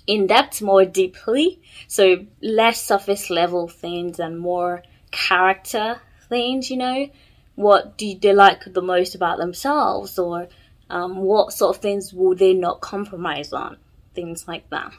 in 0.05 0.27
depth, 0.27 0.61
more 0.61 0.85
deeply. 0.85 1.59
So 1.87 2.27
less 2.41 2.81
surface 2.83 3.29
level 3.29 3.67
things 3.67 4.19
and 4.19 4.39
more 4.39 4.83
character 5.11 5.99
things, 6.29 6.69
you 6.69 6.77
know. 6.77 7.09
What 7.55 7.97
do 7.97 8.13
they 8.15 8.33
like 8.33 8.65
the 8.65 8.81
most 8.81 9.15
about 9.15 9.37
themselves, 9.37 10.19
or 10.19 10.49
um, 10.89 11.17
what 11.17 11.53
sort 11.53 11.75
of 11.75 11.81
things 11.81 12.13
will 12.13 12.35
they 12.35 12.53
not 12.53 12.81
compromise 12.81 13.53
on? 13.53 13.77
Things 14.13 14.47
like 14.47 14.69
that. 14.69 14.93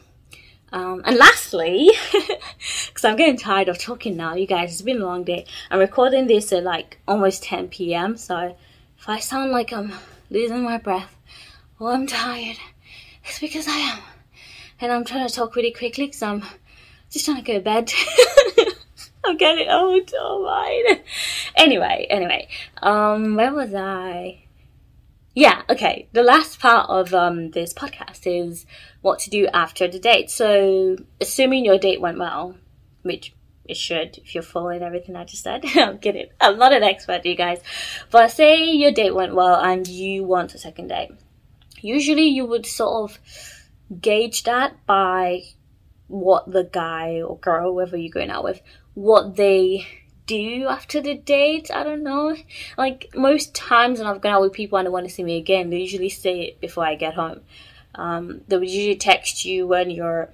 Um, 0.72 1.02
and 1.04 1.16
lastly, 1.16 1.90
because 2.12 3.04
I'm 3.04 3.16
getting 3.16 3.36
tired 3.36 3.68
of 3.68 3.78
talking 3.78 4.16
now, 4.16 4.34
you 4.34 4.46
guys, 4.46 4.72
it's 4.72 4.82
been 4.82 5.00
a 5.00 5.06
long 5.06 5.24
day. 5.24 5.46
I'm 5.70 5.78
recording 5.78 6.26
this 6.26 6.52
at 6.52 6.64
like 6.64 6.98
almost 7.06 7.44
10 7.44 7.68
p.m. 7.68 8.16
So 8.16 8.56
if 8.98 9.08
I 9.08 9.20
sound 9.20 9.52
like 9.52 9.72
I'm 9.72 9.92
losing 10.28 10.64
my 10.64 10.78
breath 10.78 11.16
or 11.78 11.92
I'm 11.92 12.06
tired, 12.06 12.58
It's 13.24 13.40
because 13.40 13.66
I 13.66 13.76
am. 13.76 13.98
And 14.80 14.92
I'm 14.92 15.04
trying 15.04 15.26
to 15.26 15.34
talk 15.34 15.56
really 15.56 15.72
quickly 15.72 16.06
because 16.06 16.22
I'm 16.22 16.44
just 17.10 17.24
trying 17.24 17.38
to 17.38 17.42
go 17.42 17.54
to 17.54 17.60
bed. 17.60 17.92
I'm 19.24 19.36
getting 19.36 19.68
old. 19.68 20.12
Oh 20.16 20.44
my. 20.44 21.00
Anyway, 21.56 22.06
anyway. 22.08 22.48
Um, 22.82 23.34
where 23.34 23.52
was 23.52 23.74
I? 23.74 24.45
Yeah, 25.36 25.60
okay. 25.68 26.08
The 26.12 26.22
last 26.22 26.60
part 26.60 26.88
of 26.88 27.12
um 27.12 27.50
this 27.50 27.74
podcast 27.74 28.22
is 28.24 28.64
what 29.02 29.18
to 29.20 29.30
do 29.30 29.46
after 29.52 29.86
the 29.86 29.98
date. 29.98 30.30
So, 30.30 30.96
assuming 31.20 31.66
your 31.66 31.78
date 31.78 32.00
went 32.00 32.18
well, 32.18 32.56
which 33.02 33.34
it 33.66 33.76
should 33.76 34.16
if 34.16 34.34
you're 34.34 34.42
following 34.42 34.82
everything 34.82 35.14
I 35.14 35.24
just 35.24 35.42
said. 35.42 35.62
I'm 35.76 35.98
kidding. 35.98 36.28
I'm 36.40 36.58
not 36.58 36.72
an 36.72 36.82
expert, 36.82 37.26
you 37.26 37.34
guys. 37.34 37.60
But 38.10 38.30
say 38.30 38.64
your 38.64 38.92
date 38.92 39.14
went 39.14 39.34
well 39.34 39.56
and 39.56 39.86
you 39.86 40.24
want 40.24 40.54
a 40.54 40.58
second 40.58 40.88
date. 40.88 41.10
Usually 41.82 42.28
you 42.28 42.46
would 42.46 42.64
sort 42.64 43.10
of 43.10 43.18
gauge 44.00 44.44
that 44.44 44.86
by 44.86 45.42
what 46.06 46.50
the 46.50 46.64
guy 46.64 47.20
or 47.20 47.38
girl, 47.38 47.74
whoever 47.74 47.98
you're 47.98 48.10
going 48.10 48.30
out 48.30 48.44
with, 48.44 48.62
what 48.94 49.36
they 49.36 49.86
do 50.26 50.66
after 50.68 51.00
the 51.00 51.14
date. 51.14 51.70
I 51.72 51.82
don't 51.82 52.02
know. 52.02 52.36
Like 52.76 53.10
most 53.14 53.54
times 53.54 53.98
when 53.98 54.08
I've 54.08 54.20
gone 54.20 54.32
out 54.32 54.42
with 54.42 54.52
people 54.52 54.78
and 54.78 54.86
they 54.86 54.90
want 54.90 55.06
to 55.06 55.12
see 55.12 55.24
me 55.24 55.38
again, 55.38 55.70
they 55.70 55.78
usually 55.78 56.08
say 56.08 56.40
it 56.40 56.60
before 56.60 56.84
I 56.84 56.94
get 56.94 57.14
home. 57.14 57.40
Um, 57.94 58.42
they 58.48 58.58
would 58.58 58.70
usually 58.70 58.96
text 58.96 59.44
you 59.44 59.66
when 59.66 59.90
you're 59.90 60.30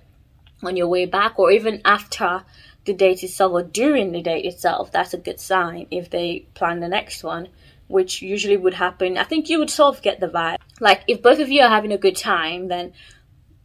on 0.63 0.77
your 0.77 0.89
way 0.89 1.07
back 1.07 1.39
or 1.39 1.51
even 1.51 1.81
after 1.85 2.45
the 2.85 2.93
date 2.93 3.23
itself 3.23 3.53
or 3.53 3.63
during 3.63 4.13
the 4.13 4.23
date 4.23 4.45
itself. 4.45 4.91
That's 4.91 5.15
a 5.15 5.19
good 5.19 5.41
sign 5.41 5.87
if 5.91 6.11
they 6.11 6.47
plan 6.55 6.81
the 6.81 6.89
next 6.89 7.23
one, 7.23 7.49
which 7.89 8.23
usually 8.23 8.57
would 8.57 8.75
happen. 8.75 9.17
I 9.17 9.25
think 9.25 9.49
you 9.49 9.59
would 9.59 9.71
sort 9.71 9.97
of 9.97 10.03
get 10.03 10.21
the 10.21 10.29
vibe. 10.29 10.59
Like 10.81 11.05
if 11.07 11.23
both 11.23 11.39
of 11.39 11.51
you 11.51 11.63
are 11.63 11.69
having 11.69 11.93
a 11.93 11.99
good 11.99 12.17
time, 12.17 12.69
then 12.69 12.93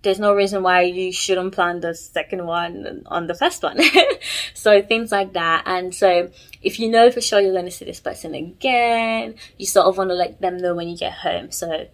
there's 0.04 0.20
no 0.20 0.34
reason 0.34 0.64
why 0.64 0.82
you 0.82 1.12
shouldn't 1.12 1.54
plan 1.54 1.80
the 1.80 1.94
second 1.94 2.46
one 2.46 3.04
on 3.08 3.28
the 3.28 3.34
first 3.34 3.64
one. 3.64 3.80
so 4.54 4.82
things 4.82 5.12
like 5.12 5.34
that. 5.34 5.64
And 5.66 5.94
so 5.94 6.30
if 6.62 6.80
you 6.80 6.90
know 6.90 7.12
for 7.12 7.22
sure 7.22 7.40
you're 7.40 7.54
going 7.54 7.66
to 7.66 7.72
see 7.72 7.86
this 7.86 8.00
person 8.00 8.36
again, 8.36 9.36
you 9.58 9.66
sort 9.66 9.88
of 9.88 9.98
want 9.98 10.10
to 10.12 10.16
let 10.16 10.40
them 10.40 10.58
know 10.58 10.76
when 10.76 10.88
you 10.88 10.98
get 10.98 11.14
home. 11.14 11.52
So 11.52 11.88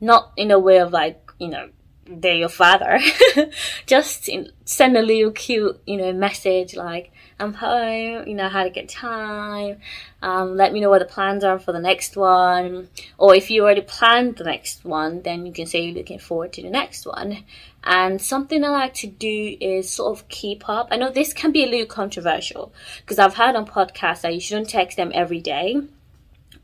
not 0.00 0.32
in 0.36 0.50
a 0.50 0.58
way 0.58 0.78
of 0.78 0.92
like, 0.92 1.20
you 1.38 1.48
know, 1.48 1.70
they're 2.06 2.34
your 2.34 2.48
father. 2.48 3.00
Just 3.86 4.28
in, 4.28 4.52
send 4.64 4.96
a 4.96 5.02
little 5.02 5.30
cute, 5.30 5.80
you 5.86 5.96
know, 5.96 6.12
message 6.12 6.76
like, 6.76 7.12
I'm 7.40 7.54
home, 7.54 8.26
you 8.26 8.34
know, 8.34 8.48
had 8.48 8.66
a 8.66 8.70
good 8.70 8.88
time. 8.88 9.78
Um, 10.22 10.56
let 10.56 10.72
me 10.72 10.80
know 10.80 10.90
what 10.90 10.98
the 10.98 11.04
plans 11.04 11.44
are 11.44 11.58
for 11.58 11.72
the 11.72 11.78
next 11.78 12.16
one. 12.16 12.88
Or 13.16 13.34
if 13.34 13.50
you 13.50 13.62
already 13.62 13.82
planned 13.82 14.36
the 14.36 14.44
next 14.44 14.84
one, 14.84 15.22
then 15.22 15.46
you 15.46 15.52
can 15.52 15.66
say 15.66 15.82
you're 15.82 15.94
looking 15.94 16.18
forward 16.18 16.52
to 16.54 16.62
the 16.62 16.70
next 16.70 17.06
one. 17.06 17.44
And 17.84 18.20
something 18.20 18.64
I 18.64 18.70
like 18.70 18.94
to 18.94 19.06
do 19.06 19.56
is 19.60 19.88
sort 19.88 20.18
of 20.18 20.28
keep 20.28 20.68
up. 20.68 20.88
I 20.90 20.96
know 20.96 21.10
this 21.10 21.32
can 21.32 21.52
be 21.52 21.62
a 21.62 21.68
little 21.68 21.86
controversial 21.86 22.72
because 22.98 23.20
I've 23.20 23.36
heard 23.36 23.54
on 23.54 23.66
podcasts 23.66 24.22
that 24.22 24.34
you 24.34 24.40
shouldn't 24.40 24.70
text 24.70 24.96
them 24.96 25.12
every 25.14 25.40
day. 25.40 25.80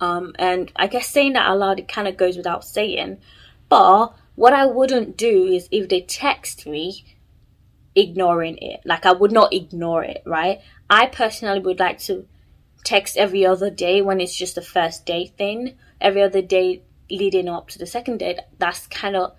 Um, 0.00 0.34
and 0.38 0.72
I 0.74 0.88
guess 0.88 1.08
saying 1.08 1.34
that 1.34 1.46
out 1.46 1.58
loud, 1.58 1.78
it 1.78 1.86
kind 1.86 2.08
of 2.08 2.16
goes 2.16 2.36
without 2.36 2.64
saying. 2.64 3.18
But 3.68 4.08
what 4.34 4.52
I 4.52 4.66
wouldn't 4.66 5.16
do 5.16 5.44
is 5.44 5.68
if 5.70 5.88
they 5.88 6.00
text 6.00 6.66
me, 6.66 7.04
ignoring 7.96 8.58
it. 8.58 8.80
Like 8.84 9.06
I 9.06 9.12
would 9.12 9.32
not 9.32 9.52
ignore 9.52 10.04
it, 10.04 10.22
right? 10.26 10.60
I 10.88 11.06
personally 11.06 11.60
would 11.60 11.80
like 11.80 11.98
to 12.00 12.26
text 12.84 13.16
every 13.16 13.46
other 13.46 13.70
day 13.70 14.02
when 14.02 14.20
it's 14.20 14.36
just 14.36 14.58
a 14.58 14.62
first 14.62 15.06
date 15.06 15.32
thing. 15.36 15.74
Every 16.00 16.22
other 16.22 16.42
day 16.42 16.82
leading 17.10 17.48
up 17.48 17.68
to 17.68 17.78
the 17.78 17.86
second 17.86 18.18
date. 18.18 18.40
That's 18.58 18.86
kind 18.86 19.16
of 19.16 19.34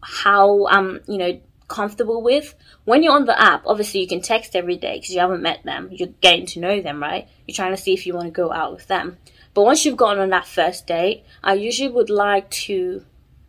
how 0.00 0.66
I'm, 0.68 1.00
you 1.06 1.18
know, 1.18 1.40
comfortable 1.68 2.22
with. 2.22 2.54
When 2.84 3.02
you're 3.02 3.14
on 3.14 3.24
the 3.24 3.40
app, 3.40 3.64
obviously 3.66 4.00
you 4.00 4.06
can 4.06 4.20
text 4.20 4.54
every 4.54 4.76
day 4.76 4.96
because 4.96 5.14
you 5.14 5.20
haven't 5.20 5.42
met 5.42 5.64
them. 5.64 5.88
You're 5.90 6.08
getting 6.20 6.46
to 6.46 6.60
know 6.60 6.80
them, 6.80 7.00
right? 7.00 7.28
You're 7.46 7.54
trying 7.54 7.74
to 7.74 7.80
see 7.80 7.94
if 7.94 8.06
you 8.06 8.14
want 8.14 8.26
to 8.26 8.32
go 8.32 8.52
out 8.52 8.72
with 8.72 8.86
them. 8.86 9.18
But 9.54 9.62
once 9.62 9.84
you've 9.84 9.96
gone 9.96 10.18
on 10.18 10.30
that 10.30 10.46
first 10.46 10.86
date, 10.86 11.24
I 11.42 11.54
usually 11.54 11.90
would 11.90 12.10
like 12.10 12.50
to 12.50 13.04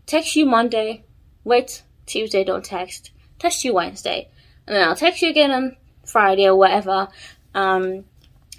text 0.06 0.36
you 0.36 0.46
Monday, 0.46 1.04
wait 1.44 1.84
Tuesday, 2.06 2.44
don't 2.44 2.64
text, 2.64 3.12
text 3.40 3.64
you 3.64 3.74
Wednesday, 3.74 4.30
and 4.68 4.76
then 4.76 4.88
I'll 4.88 4.96
text 4.96 5.22
you 5.22 5.30
again 5.30 5.52
on 5.52 5.78
Friday 6.06 6.48
or 6.48 6.56
whatever. 6.56 7.08
Um, 7.54 8.06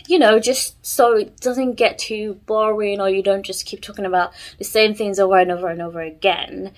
you 0.09 0.19
know, 0.19 0.39
just 0.39 0.85
so 0.87 1.17
it 1.17 1.41
doesn't 1.41 1.75
get 1.75 1.99
too 1.99 2.35
boring 2.47 3.01
or 3.01 3.09
you 3.09 3.23
don't 3.23 3.45
just 3.45 3.67
keep 3.67 3.81
talking 3.81 4.05
about 4.05 4.33
the 4.59 4.65
same 4.65 4.95
things 4.95 5.19
over 5.19 5.39
and 5.39 5.51
over 5.51 5.69
and 5.69 5.83
over 5.83 6.01
again. 6.01 6.73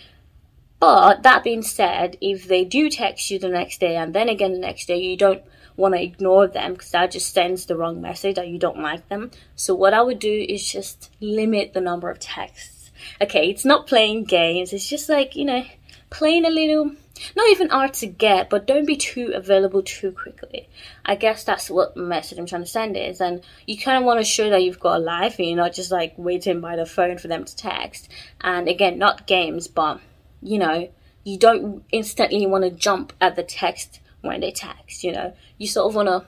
But 0.80 1.24
that 1.24 1.44
being 1.44 1.62
said, 1.62 2.16
if 2.20 2.46
they 2.46 2.64
do 2.64 2.88
text 2.88 3.30
you 3.30 3.38
the 3.38 3.48
next 3.48 3.80
day 3.80 3.96
and 3.96 4.14
then 4.14 4.28
again 4.28 4.52
the 4.52 4.58
next 4.58 4.86
day, 4.86 4.98
you 4.98 5.16
don't 5.16 5.42
want 5.76 5.94
to 5.94 6.02
ignore 6.02 6.46
them 6.46 6.72
because 6.72 6.90
that 6.90 7.10
just 7.10 7.32
sends 7.32 7.66
the 7.66 7.76
wrong 7.76 8.00
message 8.00 8.36
that 8.36 8.48
you 8.48 8.58
don't 8.58 8.80
like 8.80 9.08
them. 9.08 9.30
So 9.56 9.74
what 9.74 9.94
I 9.94 10.02
would 10.02 10.18
do 10.18 10.46
is 10.48 10.70
just 10.70 11.10
limit 11.20 11.72
the 11.72 11.80
number 11.80 12.10
of 12.10 12.18
texts. 12.18 12.90
Okay, 13.20 13.48
it's 13.48 13.64
not 13.64 13.86
playing 13.86 14.24
games. 14.24 14.72
It's 14.72 14.88
just 14.88 15.08
like, 15.08 15.36
you 15.36 15.44
know, 15.44 15.64
playing 16.10 16.44
a 16.44 16.50
little 16.50 16.92
not 17.36 17.50
even 17.50 17.70
hard 17.70 17.94
to 17.94 18.06
get, 18.06 18.50
but 18.50 18.66
don't 18.66 18.86
be 18.86 18.96
too 18.96 19.32
available 19.34 19.82
too 19.82 20.12
quickly. 20.12 20.68
I 21.04 21.16
guess 21.16 21.44
that's 21.44 21.70
what 21.70 21.96
message 21.96 22.38
I'm 22.38 22.46
trying 22.46 22.62
to 22.62 22.68
send 22.68 22.96
is, 22.96 23.20
and 23.20 23.42
you 23.66 23.78
kind 23.78 23.98
of 23.98 24.04
want 24.04 24.20
to 24.20 24.24
show 24.24 24.50
that 24.50 24.62
you've 24.62 24.80
got 24.80 25.00
a 25.00 25.02
life 25.02 25.38
and 25.38 25.48
you're 25.48 25.56
not 25.56 25.72
just 25.72 25.90
like 25.90 26.14
waiting 26.16 26.60
by 26.60 26.76
the 26.76 26.86
phone 26.86 27.18
for 27.18 27.28
them 27.28 27.44
to 27.44 27.56
text. 27.56 28.08
And 28.40 28.68
again, 28.68 28.98
not 28.98 29.26
games, 29.26 29.68
but 29.68 30.00
you 30.42 30.58
know, 30.58 30.88
you 31.24 31.38
don't 31.38 31.84
instantly 31.92 32.46
want 32.46 32.64
to 32.64 32.70
jump 32.70 33.12
at 33.20 33.36
the 33.36 33.42
text 33.42 34.00
when 34.20 34.40
they 34.40 34.52
text. 34.52 35.04
You 35.04 35.12
know, 35.12 35.34
you 35.58 35.66
sort 35.66 35.90
of 35.90 35.96
want 35.96 36.08
to 36.08 36.26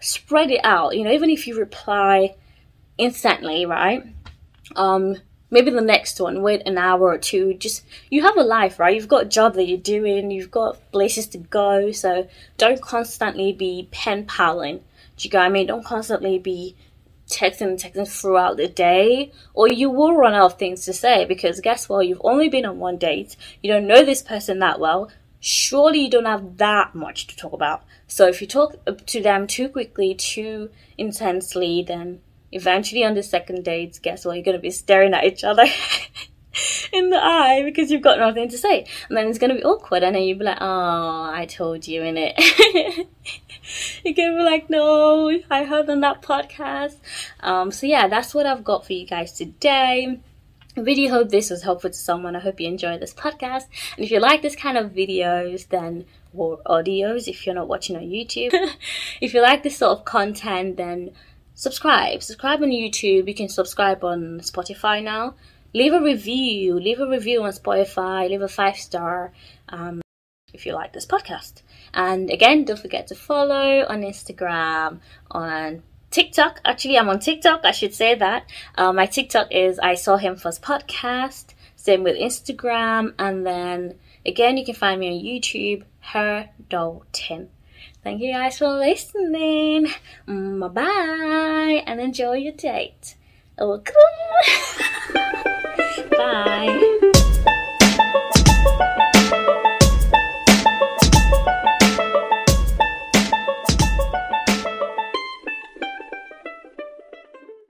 spread 0.00 0.50
it 0.50 0.64
out. 0.64 0.96
You 0.96 1.04
know, 1.04 1.12
even 1.12 1.30
if 1.30 1.46
you 1.46 1.58
reply 1.58 2.34
instantly, 2.98 3.66
right? 3.66 4.04
Um, 4.76 5.16
maybe 5.54 5.70
the 5.70 5.80
next 5.80 6.20
one, 6.20 6.42
wait 6.42 6.62
an 6.66 6.76
hour 6.76 7.00
or 7.00 7.16
two. 7.16 7.54
Just, 7.54 7.84
you 8.10 8.22
have 8.22 8.36
a 8.36 8.42
life, 8.42 8.80
right? 8.80 8.92
You've 8.92 9.06
got 9.06 9.22
a 9.22 9.28
job 9.28 9.54
that 9.54 9.66
you're 9.66 9.78
doing, 9.78 10.32
you've 10.32 10.50
got 10.50 10.80
places 10.90 11.28
to 11.28 11.38
go, 11.38 11.92
so 11.92 12.28
don't 12.58 12.82
constantly 12.82 13.52
be 13.52 13.88
pen 13.92 14.26
paling. 14.26 14.78
Do 15.16 15.26
you 15.26 15.30
get 15.30 15.38
what 15.38 15.46
I 15.46 15.50
mean? 15.50 15.68
Don't 15.68 15.84
constantly 15.84 16.40
be 16.40 16.74
texting 17.28 17.68
and 17.68 17.78
texting 17.78 18.08
throughout 18.08 18.56
the 18.56 18.66
day, 18.66 19.30
or 19.54 19.68
you 19.68 19.90
will 19.90 20.16
run 20.16 20.34
out 20.34 20.52
of 20.52 20.58
things 20.58 20.84
to 20.86 20.92
say 20.92 21.24
because 21.24 21.60
guess 21.60 21.88
what? 21.88 22.08
You've 22.08 22.20
only 22.24 22.48
been 22.48 22.66
on 22.66 22.80
one 22.80 22.98
date, 22.98 23.36
you 23.62 23.72
don't 23.72 23.86
know 23.86 24.04
this 24.04 24.22
person 24.22 24.58
that 24.58 24.80
well. 24.80 25.08
Surely 25.38 26.00
you 26.00 26.10
don't 26.10 26.24
have 26.24 26.56
that 26.56 26.96
much 26.96 27.28
to 27.28 27.36
talk 27.36 27.52
about. 27.52 27.84
So 28.08 28.26
if 28.26 28.40
you 28.40 28.48
talk 28.48 28.84
to 29.06 29.22
them 29.22 29.46
too 29.46 29.68
quickly, 29.68 30.14
too 30.14 30.70
intensely, 30.98 31.84
then 31.86 32.22
eventually 32.54 33.04
on 33.04 33.14
the 33.14 33.22
second 33.22 33.64
date, 33.64 33.98
guess 34.02 34.24
what? 34.24 34.34
You're 34.36 34.44
going 34.44 34.56
to 34.56 34.62
be 34.62 34.70
staring 34.70 35.12
at 35.12 35.24
each 35.24 35.44
other 35.44 35.64
in 36.92 37.10
the 37.10 37.22
eye 37.22 37.62
because 37.64 37.90
you've 37.90 38.02
got 38.02 38.18
nothing 38.18 38.48
to 38.48 38.56
say. 38.56 38.86
And 39.08 39.16
then 39.16 39.26
it's 39.26 39.38
going 39.38 39.50
to 39.50 39.56
be 39.56 39.64
awkward. 39.64 40.04
And 40.04 40.14
then 40.14 40.22
you'll 40.22 40.38
be 40.38 40.44
like, 40.44 40.58
oh, 40.60 41.30
I 41.32 41.46
told 41.46 41.86
you 41.86 42.02
in 42.02 42.16
it. 42.16 42.36
Going 44.04 44.14
to 44.14 44.36
be 44.36 44.42
like, 44.42 44.70
no, 44.70 45.36
I 45.50 45.64
heard 45.64 45.90
on 45.90 46.00
that 46.00 46.22
podcast. 46.22 46.96
Um, 47.40 47.72
so 47.72 47.86
yeah, 47.86 48.06
that's 48.08 48.34
what 48.34 48.46
I've 48.46 48.64
got 48.64 48.86
for 48.86 48.92
you 48.92 49.06
guys 49.06 49.32
today. 49.32 50.20
I 50.76 50.80
really 50.80 51.06
hope 51.06 51.30
this 51.30 51.50
was 51.50 51.62
helpful 51.62 51.90
to 51.90 51.96
someone. 51.96 52.36
I 52.36 52.40
hope 52.40 52.60
you 52.60 52.68
enjoyed 52.68 53.00
this 53.00 53.14
podcast. 53.14 53.64
And 53.96 54.04
if 54.04 54.10
you 54.10 54.20
like 54.20 54.42
this 54.42 54.56
kind 54.56 54.76
of 54.76 54.90
videos, 54.90 55.68
then 55.68 56.04
or 56.32 56.58
audios, 56.66 57.28
if 57.28 57.46
you're 57.46 57.54
not 57.54 57.68
watching 57.68 57.96
on 57.96 58.02
YouTube, 58.02 58.52
if 59.20 59.34
you 59.34 59.40
like 59.40 59.62
this 59.62 59.78
sort 59.78 59.98
of 59.98 60.04
content, 60.04 60.76
then 60.76 61.12
subscribe. 61.54 62.22
Subscribe 62.22 62.62
on 62.62 62.70
YouTube. 62.70 63.28
You 63.28 63.34
can 63.34 63.48
subscribe 63.48 64.04
on 64.04 64.40
Spotify 64.40 65.02
now. 65.02 65.34
Leave 65.72 65.92
a 65.92 66.00
review. 66.00 66.78
Leave 66.78 67.00
a 67.00 67.08
review 67.08 67.42
on 67.42 67.52
Spotify. 67.52 68.28
Leave 68.28 68.42
a 68.42 68.48
five 68.48 68.76
star 68.76 69.32
um, 69.68 70.02
if 70.52 70.66
you 70.66 70.72
like 70.72 70.92
this 70.92 71.06
podcast. 71.06 71.62
And 71.92 72.30
again, 72.30 72.64
don't 72.64 72.78
forget 72.78 73.08
to 73.08 73.14
follow 73.14 73.84
on 73.88 74.02
Instagram, 74.02 75.00
on 75.30 75.82
TikTok. 76.10 76.60
Actually, 76.64 76.98
I'm 76.98 77.08
on 77.08 77.18
TikTok. 77.18 77.62
I 77.64 77.72
should 77.72 77.94
say 77.94 78.14
that. 78.14 78.48
Uh, 78.76 78.92
my 78.92 79.06
TikTok 79.06 79.48
is 79.50 79.78
I 79.80 79.94
saw 79.96 80.16
him 80.16 80.36
first 80.36 80.62
podcast. 80.62 81.54
Same 81.74 82.04
with 82.04 82.16
Instagram. 82.16 83.14
And 83.18 83.44
then 83.44 83.96
again, 84.24 84.56
you 84.56 84.64
can 84.64 84.74
find 84.74 85.00
me 85.00 85.08
on 85.08 85.24
YouTube, 85.24 85.82
Her 86.00 86.50
Dulting. 86.68 87.48
Thank 88.04 88.20
you 88.20 88.32
guys 88.32 88.58
for 88.58 88.68
listening. 88.68 89.86
Bye 90.26 90.68
bye 90.68 91.82
and 91.86 92.00
enjoy 92.00 92.34
your 92.34 92.52
date. 92.52 93.16
Bye. 96.10 97.10